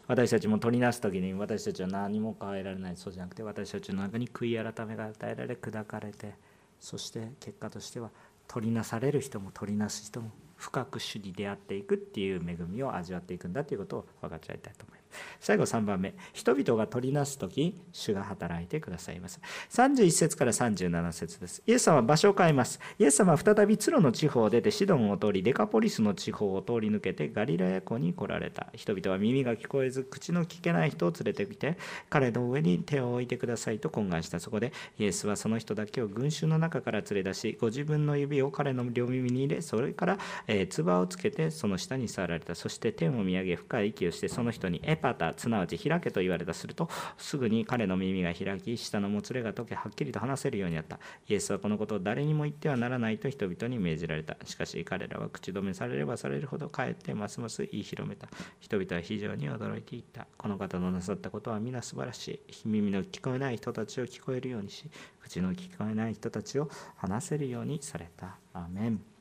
[0.05, 6.33] 私たちも取りなす時に私たちは何も変えられないそうじゃなくて私たちの中に悔い改めが与えられ砕かれて
[6.79, 8.09] そして結果としては
[8.47, 15.02] 取りなされる人も取りなす人も深く主に出会っていくっていう恵みを味わっていくんだということを分かち合いたいと思います。
[15.39, 16.13] 最後3番目。
[16.33, 19.39] 人々が取りなす時主が働いてくださいます。
[19.71, 21.63] 31節から37節です。
[21.65, 22.79] イエス様は場所を変えます。
[22.99, 28.67] イエス様は再びツロの地方を出てシドンを通りデカポリスの地方を通り抜けてガリラヤ湖に来られた。
[28.73, 31.77] 人々は耳が聞こえず口の聞けない人を連れてきて
[32.09, 34.39] 彼の上に手を置いてくださいと懇願した。
[34.39, 42.55] そこでイエスはその人だけを群衆の中から連れ出しご自分の指を彼の両耳に入れそれから、えー、唾をつけてその下に触られた。
[42.55, 46.87] そして天を見上げ深い息をしてその人にエパタすなわち開けと言われたすると
[47.17, 50.97] すぐに彼の耳が開き下のもつれが解けはっきりと話せるようになった。
[51.27, 54.37] イエスはこのことを誰にも言ってはならないと人々に命じられた。
[54.45, 58.29] しかし彼らは口止めされればされるほどかえってますます言い広めた。
[58.61, 60.25] 人々は非常に驚いていった。
[60.37, 62.39] この方のなさったことは皆素晴らしい。
[62.65, 64.89] 耳の聞こえない人たちを聞こえるようにし
[65.21, 68.37] 口の聞こえない人たちを話せるようにされた。
[68.53, 69.12] アメン。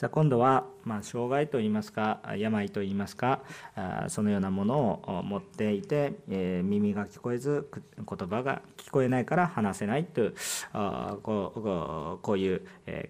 [0.00, 3.42] さあ今度は、まあ、障害といいますか病といいますか
[4.08, 10.34] そのようなものを持っていて、え耳が聞こえず言葉が聞こえないから話せないという
[11.22, 12.62] こうこういう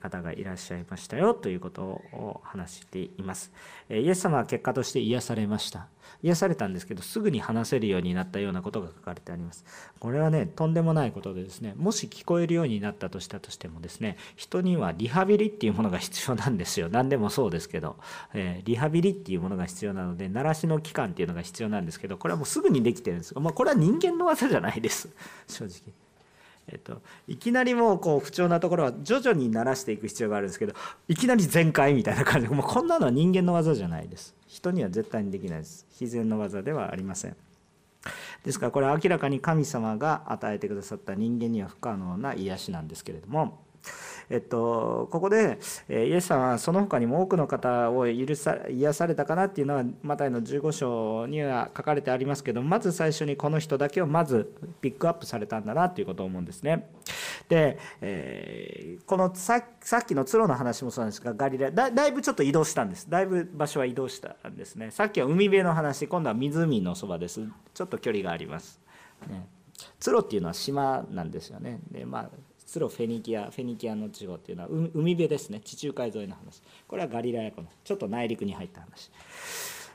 [0.03, 3.53] 方がいらっしゃいましたよということを話しています。
[3.89, 5.87] イエス様は結果として癒されました。
[6.23, 9.65] 癒されたんですけどすぐに話せるようになったようなことが書かれてあります。
[9.99, 16.89] これはねとんでもないことでですねもし聞こえるようになったとしたとしてもですね人にはリハビリっていうものが必要なんですよ。
[16.91, 17.97] 何でもそうですけど、
[18.35, 23.35] えー、リハビリっていうものが必要なので鳴らしの期間っていうのが必要なんですけどこれはもうすぐにできてるんです。
[23.35, 25.09] が、まあ、これは人間の技じゃないです。
[25.49, 25.93] 正直。
[26.69, 30.75] えっと、いきなりもうこう不調なところは徐々に慣らしていく必要があるんですけど
[31.09, 32.49] いきなり全開みたいな感じ。
[32.49, 34.37] でもうこんなのは人間の技じゃないです。
[34.51, 35.87] 人には絶対にできないです。
[36.01, 37.37] 自然の技ではありません。
[38.45, 43.61] ですからこれは明らかに神様が与えてくださった人間には不可能な癒しなんですけれども
[44.31, 45.59] えっと、ここで
[45.89, 56.91] イエスさんはその他にも多くの方を許さ癒されたかなっていうのはマタイの15章には書かれてありますけどまず最初にこの人だけをまずピックアップされたんだなということを思うんですね。
[57.49, 67.41] で、えー、このささっきのツロの話もそうなんですがガリラだだいぶちょっと移動したんですだいぶ場所は移動したんですねさっきは海辺の話今度は湖のそばです
[67.75, 68.81] ちょっと距離があります。
[69.29, 69.49] ね
[69.99, 71.81] ツロっていうのは島なんですよね。
[71.91, 72.31] でまあ
[72.71, 75.61] スロフェニキアフェニキアの地方っていうのは海辺ですね。
[75.65, 76.63] 地中海沿いの話。
[76.87, 79.11] これはガリラヤ湖のちょっと内陸に入った話。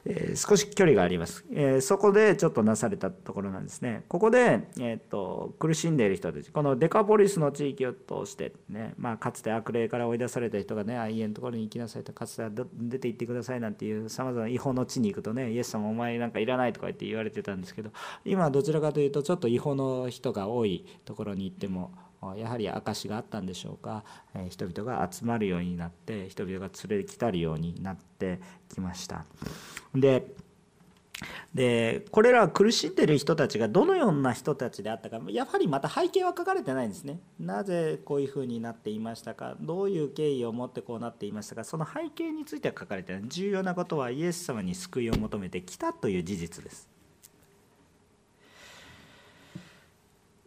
[0.04, 4.04] えー、少し距離があります、えー、そこでちょっとなされたところなんですね。
[4.10, 6.52] ここで、えーと、苦しんでいる人たち。
[6.52, 17.92] このデカポリスの地域を通してね、まあ、かつて悪霊から追い出された人がね愛縁のところに行きなさいとかつては出て行ってくださいなんていうさまざまな違法の地に行くとねイエス様お前なんかいらないとか言って言われてたんですけど
[18.26, 21.92] 今はどちらかというとちょっと違法の人が多いところに行っても
[22.38, 24.04] やはり証があったんでしょうか、
[24.50, 28.40] 人々が集まるようになって人々が連れてきたるようになって
[28.74, 29.26] きました。
[29.94, 30.26] で
[31.54, 35.22] でこれら苦しんでる人たちがどのような人たちであったか。
[35.30, 37.22] やはりまた背景は書かれてないんですね。
[37.40, 39.56] なぜこういうふうになっていましたか。
[39.62, 41.64] どういう経緯を持ってこうなっていましたか。
[41.64, 43.24] その背景については書かれてない。
[43.28, 46.90] 重要なことはイエス様に救いを求めてきたという事実です。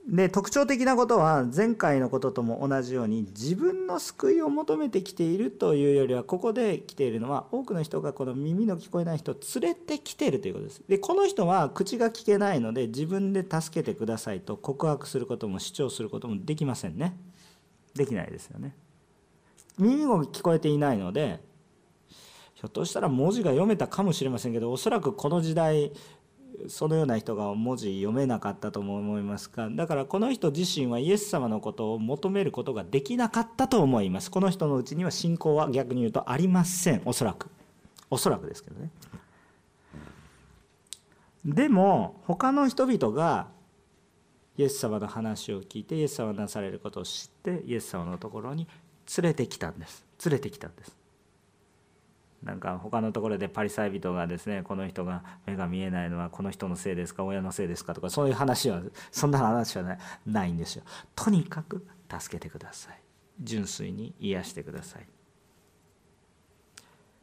[0.09, 10.82] で特徴的なことは前回のこととも同じように自分の救いを求めてきているというよりはここで来ているのは多くの人がこの耳の聞こえない人を連れてきているということです。
[10.88, 17.14] でこの人は口が聞けないので自分で助けてくださいと告白することも主張することもできませんね。
[17.94, 18.74] できないですよね。
[19.78, 21.38] 耳も聞こえていないので
[22.54, 25.92] ひょっとしたら文字が読めたかもしれませんけどおそらくこの時代
[26.68, 34.30] そのような人が文字読めなかったとも思いますがだからこの人自身はイエス様のことを求めることができなかったと思います。
[34.30, 37.03] この人のうちには信仰は逆に言うとありません。
[37.05, 37.49] おそらく。
[38.11, 38.90] おそらくですけどね。
[41.44, 43.49] でも他の人々が
[44.57, 48.66] イエス様の話を聞いてイエス様がなされることを知ってイエス様のところに
[49.16, 50.05] 連れてきたんです。
[50.24, 50.97] 連れてきたんです。
[52.43, 58.80] なんか他のところでパリサイ人がですねこの人が目が見えないのはこの人のせいですか親のせいですかとかそういう話は
[59.11, 60.84] そんな話はないないんですよ。
[61.16, 63.01] とにかく助けてください。
[63.41, 65.07] 純粋に癒してください。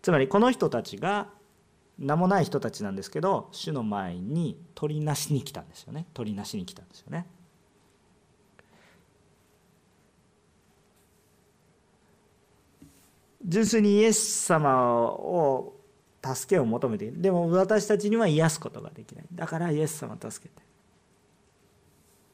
[0.02, 1.30] つまりこの人たちが
[1.98, 7.26] 名もない人たちなんですけど主の前に取りなしに来たんですよね取りなしに来たんですよね。
[13.46, 15.76] 純粋にイエス様を
[16.24, 17.22] 助けを求めている。
[17.22, 19.26] でも私たちには癒すことができない。
[19.34, 20.66] だからイエス様を助けて。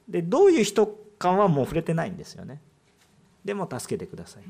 [0.07, 0.88] でどういう人
[1.20, 2.62] かはもう触れてないんですよね。
[3.43, 4.43] でも助けてください。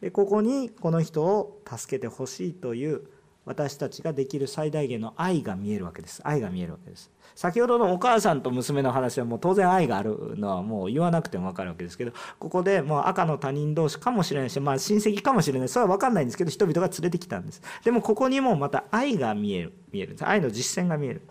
[0.00, 3.02] でここにこの人を助けてほしいという
[3.44, 6.20] 私たちができる最大限の愛が見えるわけです。
[6.24, 7.10] 愛が見えるわけです。
[7.38, 12.10] 先ほどのお母さんと娘の話はもう当然愛があるのはもう言わなくても分かるわけですけど
[12.40, 15.68] ここでもう赤の他人同士かもしれないしまあ親戚かもしれない。
[15.68, 17.62] それは分かんないんですけど人々が連れてきたんです。
[17.84, 19.72] でもここにもまた愛が見える。
[19.92, 20.26] 見えるんです。
[20.26, 21.22] 愛の実践が見える。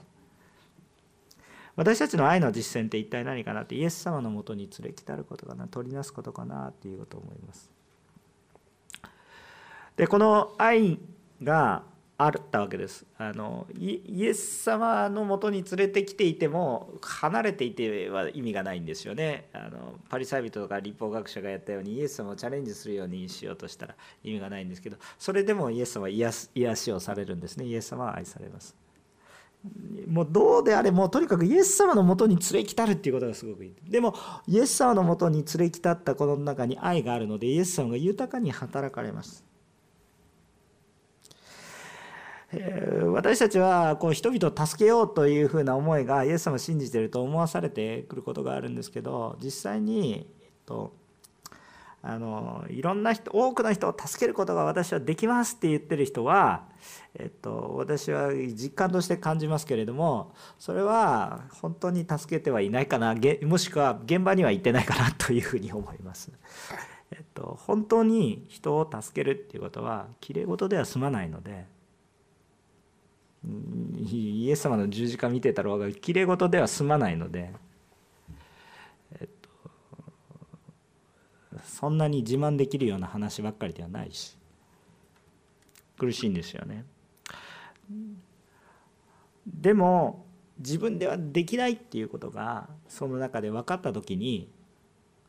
[1.75, 7.69] 私たちの愛の実践って一体何かなってイエス様のもとに連れ来たることかな取りなすことかなっていうことを思います。
[9.97, 10.99] でこの愛
[11.43, 11.83] が
[12.19, 13.05] あったわけです。
[13.19, 19.49] あのイエス様のもとに連れてきていても離れていては意味がないんですよね。
[19.53, 27.65] あのパリサイ人とか立法学者がやったようにイエス様をチャレンジするようにしようとしたら意味がないんですけどそれでもイエス様は癒癒しをされるんですね。
[27.65, 28.75] イエス様は愛されます。
[30.07, 33.73] もうどうであれもうとにかくイエス様のもとに連れ来たるっていうことがすごくいい。
[33.87, 34.15] でも
[34.47, 39.46] イエス様のもとに連れ来たったこの中に愛があるのでイエス様が豊かに働かれます。
[43.11, 50.93] 私たちはこう人々を助けようというふうな思いがイエス様を信じてると思わされてくることがあるんですけど実際に、えっと、
[52.01, 56.63] あのいろんな人多くの人を助けることが私はできますって言ってる人は、
[57.15, 66.31] えっと、私は実感として感じますけれどもそれは本当に助けてはいないかなもしくは現場には行ってないかなというふうに思います。
[67.11, 71.76] えっと、本当に人を助けるっていうことはきれい事では済まないので。
[73.45, 77.51] イエス様の十字架見てたろうがきれい事では済まないので、
[79.19, 79.49] えっと、
[81.63, 84.35] そんなに自慢できるような話ばっかりではないし
[85.97, 86.85] 苦しいんですよね。
[89.45, 90.25] でも
[90.59, 94.49] 自分ではできないっていうことがその中で分かった時に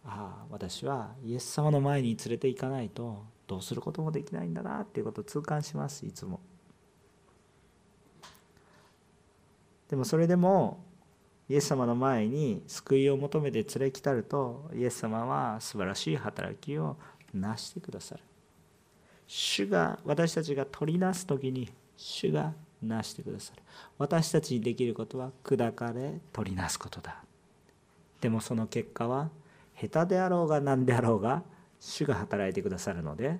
[0.04, 6.40] ああ私はイエス様の前に連れて行かないとどうすることもできないんだなっていうことを痛感しますいつも。
[9.88, 10.84] でもそれでも
[11.48, 16.96] イエス様の前に救いを求めて連れ来たるとイエス様は素晴らしい働きを
[17.32, 18.22] なしてくださる。
[19.26, 23.62] 主が私たちが取りなす時に主がなしてくださる。
[23.96, 27.22] 私たちにできることは砕かれ取りなすことだ。
[28.20, 29.30] でもその結果は
[29.80, 31.42] 下手であろうが何であろうが
[31.80, 33.38] 主が働いてくださるので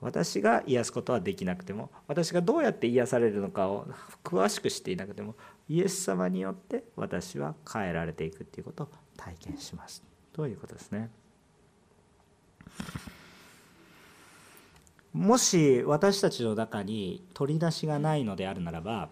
[0.00, 3.86] 私が癒すことはできなくても私がどうやって癒されるのかを
[4.22, 5.34] 詳しく知っていなくても
[5.68, 11.10] イエス様によって私は変えられていくっていうことを体験しますということですね。
[15.12, 19.08] もし私たちの中に取り出しがないのであるならば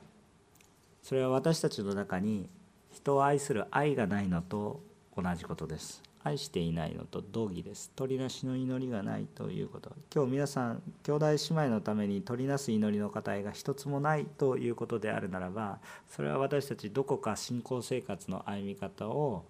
[1.03, 2.49] それは私たちの中に
[2.93, 4.83] 人を愛する愛がないのと
[5.17, 7.93] 同じことです愛していないのと同義です。
[7.95, 9.93] 取りなしの祈りがないということ。
[10.13, 19.45] 今日皆さん兄弟姉妹のために取りなす祈りの課題が一つもないということであるならばそれは私たちどこか信仰生活の歩み方を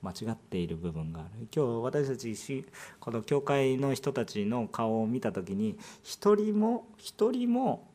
[0.00, 1.48] 間違っている部分がある。
[1.54, 2.64] 今日私たち
[2.98, 7.87] この教会の人たちの顔を見た時に一人も一人も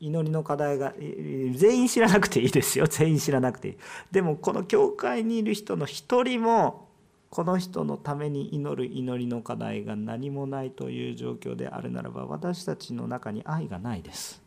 [0.00, 2.86] 祈りの課題が全員知らなくていいですよ。
[2.90, 3.76] 全員知らなくていい。
[4.10, 6.88] でもこの教会にいる人の一人も
[7.28, 14.42] この人のために祈る祈りの課題が何もないという状況であるならば私たちの中に愛がないです。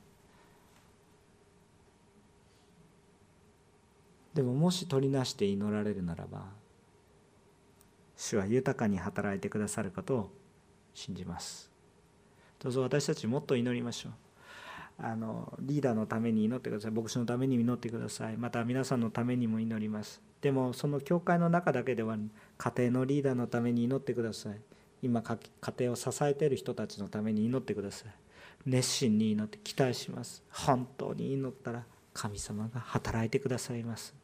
[4.33, 6.47] でももし取りなして祈られるならば
[8.17, 10.31] 主は豊かに働いてくださることを
[10.95, 11.69] 信じます。
[12.57, 14.22] どうぞ私たちもっと祈りましょう。
[14.99, 16.91] あのリーダーのために祈ってください。
[16.91, 18.37] 牧師のために祈ってください。
[18.37, 20.21] また皆さんのためにも祈ります。
[20.41, 22.17] でもその教会の中だけでは
[22.57, 24.59] 家庭のリーダーのために祈ってください。
[25.01, 25.37] 今家
[25.79, 28.11] 庭を支えている人たちのために祈ってください。
[28.65, 30.43] 熱心に祈って期待します。
[30.51, 31.83] 本当に祈ったら
[32.13, 34.15] 神様が働いてくださいます。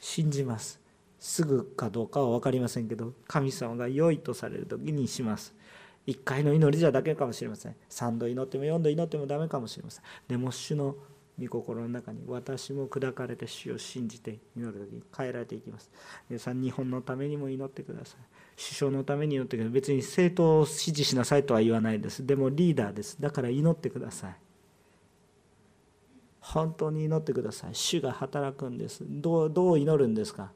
[0.00, 0.80] 信じます。
[1.18, 5.54] すぐかどうかは分かりませんけど神様が良いとされる時にします。
[6.10, 7.76] 1回の祈りじゃだけかもしれません。
[7.88, 10.02] 3度祈っても4度祈ってもダメかもしれません。
[10.26, 10.96] でも主の
[11.40, 15.90] 御心の中に私も砕かれて主を信じて祈る時に変えられていきます。
[16.28, 18.20] 皆さん日本のためにも祈ってください。
[18.56, 19.72] 首相のために祈ってください。
[19.72, 22.26] 別に政党を支持しなさいとは言わないです。
[22.26, 23.20] でもリーダーです。
[23.20, 24.36] だから祈ってください。
[26.40, 27.74] 本当に祈ってください。
[27.74, 29.04] 主が働くんです。
[29.08, 30.52] どうどう祈るんですか？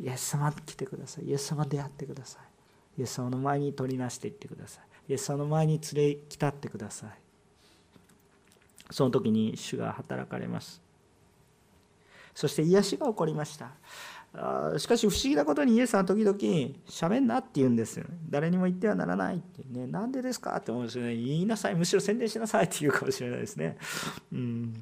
[0.00, 1.26] イエス様来てください。
[1.26, 2.49] イエス様出会ってください。
[3.00, 5.12] イエス様の前に取りなしていってください。
[5.12, 7.10] イエス様の前に連れ来たってください。
[8.90, 10.82] その時に主が働かれます。
[12.34, 13.70] そして癒しが起こりました。
[14.78, 16.38] しかし不思議なことにイエスさんは時々
[16.86, 19.86] 喋んなって言うんですよ、ね、誰にも言ってはならないってね。
[19.86, 21.16] なんでですかって思うんですよね。
[21.16, 21.74] 言いなさい。
[21.74, 23.78] むしろ宣伝しなさいって言うかもしれないですね。
[24.30, 24.74] うん。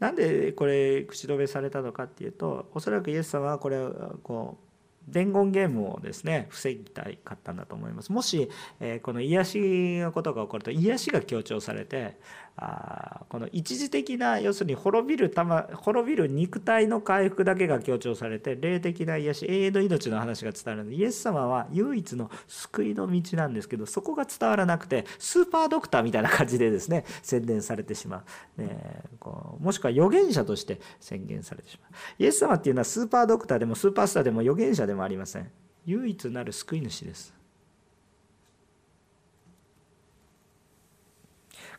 [0.00, 4.71] なんでこれ口止めされたのかっていうとおそらくイエス様はこれをこう
[5.08, 8.12] 伝言ゲームをですね防ぎたいかったんだと思います。
[8.12, 8.48] もし、
[8.80, 12.16] えー、この癒しのことが起こると癒しが強調されて
[12.56, 20.90] あこの一時的な要するに滅びる玉滅びる肉体の回復だけが強調されて霊的な癒し永遠の命の話が伝わるの。
[20.90, 28.22] でイエス様は唯一の救いの道なんですけどそこが伝わらなくてスーパードクターみたいな感じでですね宣伝されてしま
[28.58, 31.92] う、ね、こうもしくは預言者として宣言されてしまう。
[32.18, 35.50] イエス様っていうのはスーパードクターでもスーパースターでも預言者でもありません。
[35.86, 37.41] 唯一なる救い主です。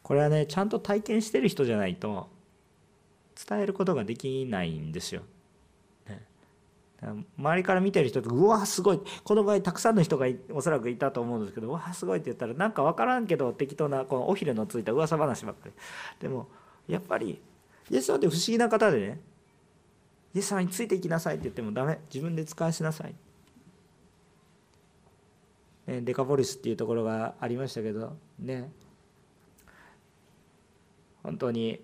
[0.04, 2.28] これはねちゃんと体験してる人じゃないと
[3.47, 5.24] 伝えることができないんですよ。
[7.38, 9.01] 周りから見てる人とうわすごい。
[9.26, 15.72] この場合たくさんの人がおそらくいたと思うんですけどうわすごいって言ったらなんか分からんけど適当なこの尾ひれのついた噂話ばっかり。
[16.22, 16.47] でも
[16.88, 17.41] やっぱり
[17.89, 19.20] イエス様って不思議な方でね
[20.34, 21.99] イエス様についていきなさいって言ってもダメ。
[22.14, 23.14] 自分で使いしなさい、
[25.88, 28.72] ね、デカポリスっていうところがありましたけどね。
[31.24, 31.80] 本当に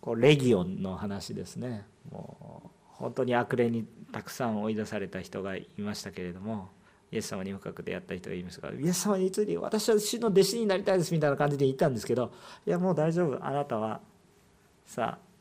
[0.00, 1.86] こうレギオンの話ですね。
[2.10, 6.68] もう本当に悪霊にたくさん追い出された人がいましたけれども
[7.10, 12.32] イエス様に深く出会った人がいますがイエス様について私は主の弟子になりたいですみたいな感じで言ったんですけど
[12.66, 13.44] いやもう大丈夫。
[13.44, 14.00] あなたは
[14.86, 15.32] さあ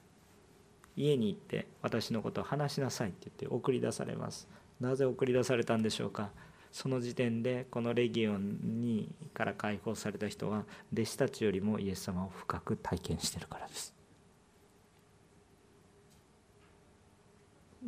[0.96, 4.48] 家に行って私のことを話しなさいって言って送り出されます。
[4.80, 6.30] なぜ送り出されたんでしょうか？
[6.72, 13.94] その時点でこのレギオンにから解放された人は弟子たちよりもイエス様を深く体験してるからです。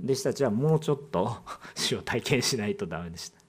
[0.03, 1.37] 弟子たちはもうちょっと
[1.75, 3.39] 死を体験しないとダメでした。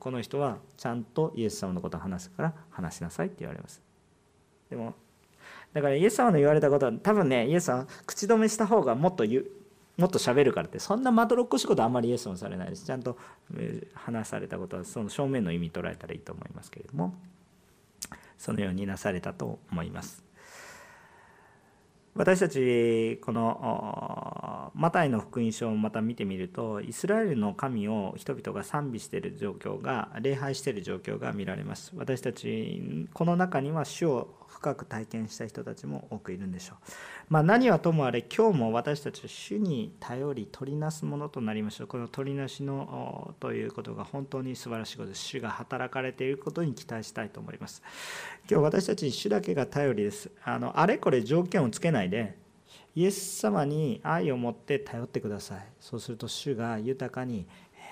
[0.00, 3.80] この人はちゃんとイエス様のことを話すから話しなさいって言われます。
[4.70, 4.94] でも
[5.72, 9.50] だからイエス様の言われたことは多分ねイエス様口止めした方がもっと言う
[9.98, 12.86] もっと喋るからってそんなまどろっこしいことあんまりイエスもされないです。
[12.86, 13.18] ちゃんと
[13.94, 17.14] 話されたことはその正面の意味捉えたらいいと思いますけれども。
[18.38, 20.24] そのようになされたと思います。
[22.14, 31.92] 私たちこのマタイの福音書をまた見てみるとイスラエルの神を人々が賛美している状況が礼拝している状況が見られます。
[31.96, 36.76] 私たちこの中には主を深く体験した人たちも多くいるんでしょう。
[37.28, 41.86] まあ、何はともあれ今日も私たちは主に頼り取りなすものとなりましょう。
[41.86, 45.22] この取りなしのということが本当に素晴らしいことです。
[45.22, 47.82] 主が働かれていることに期待したいと思います。
[48.50, 50.30] 今日私たち主だけが頼りです。
[50.44, 52.36] あのあれこれ条件をつけないで
[52.96, 55.66] イエス様に愛を持って頼ってください。
[55.78, 57.46] そうすると主が豊かに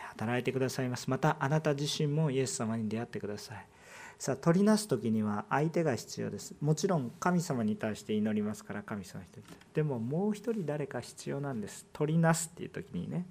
[0.08, 1.08] 働いてくださいます。
[1.08, 3.66] またあなた自身もイエス様に出会ってください。
[4.18, 6.54] さあ取りなす時には相手が必要です。
[6.60, 9.42] もちろん神様に対して祈りますから神様一人。
[9.74, 11.86] でももう一人誰か必要なんです。
[11.92, 13.26] 取りなすっていう時にね。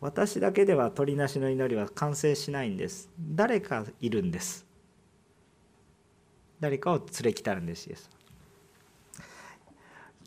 [0.00, 3.10] 私だけでは取りなしの祈りは完成しないんです。
[3.18, 4.66] 誰かいるんです。
[6.60, 8.10] 誰かを連れ来たるんですイエス。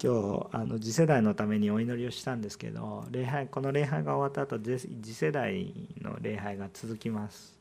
[0.02, 7.59] 今日あの次世代のためにお祈りをしたんですけど礼拝この礼拝が終わった後次世代の礼拝が続きます。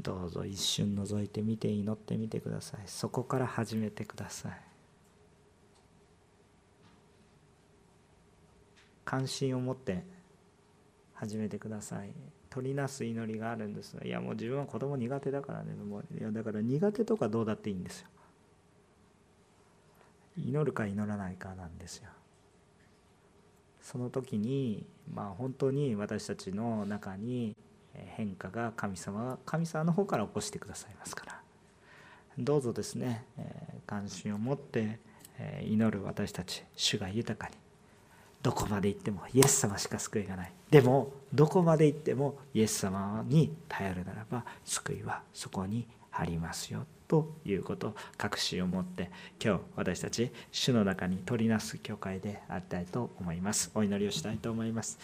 [0.00, 2.80] どうぞ一瞬覗いてみて祈ってみてください。
[2.86, 4.52] そこから始めてください。
[9.04, 10.04] 関心を持って
[11.14, 12.12] 始めてください。
[12.50, 16.04] 取りなす祈りがあるんですいやもう自分は子供苦手だからねもう。
[16.18, 18.08] いやだから苦手とかどうだっていいんですよ。
[20.36, 22.10] 祈るか祈らないかなんですよ。
[23.80, 27.56] その時にまあ本当に私たちの中に
[28.16, 31.40] 変化が神様が神様の方から起こしてくださいますから。
[32.38, 33.24] どうぞですね
[33.86, 34.98] 関心を持って
[35.62, 37.56] 祈る私たち主が豊かに。
[38.42, 40.52] どこまで行ってもイエス様しか救いがない。
[40.70, 46.84] でもどこまで行ってもイエス様に頼るならば救いはそこにありますよ。
[47.08, 49.10] ということ確信を持って
[49.42, 53.70] 今日私たち主の中に取りなす教会でありたいと思います。
[53.74, 54.98] お祈りをしたいと思います。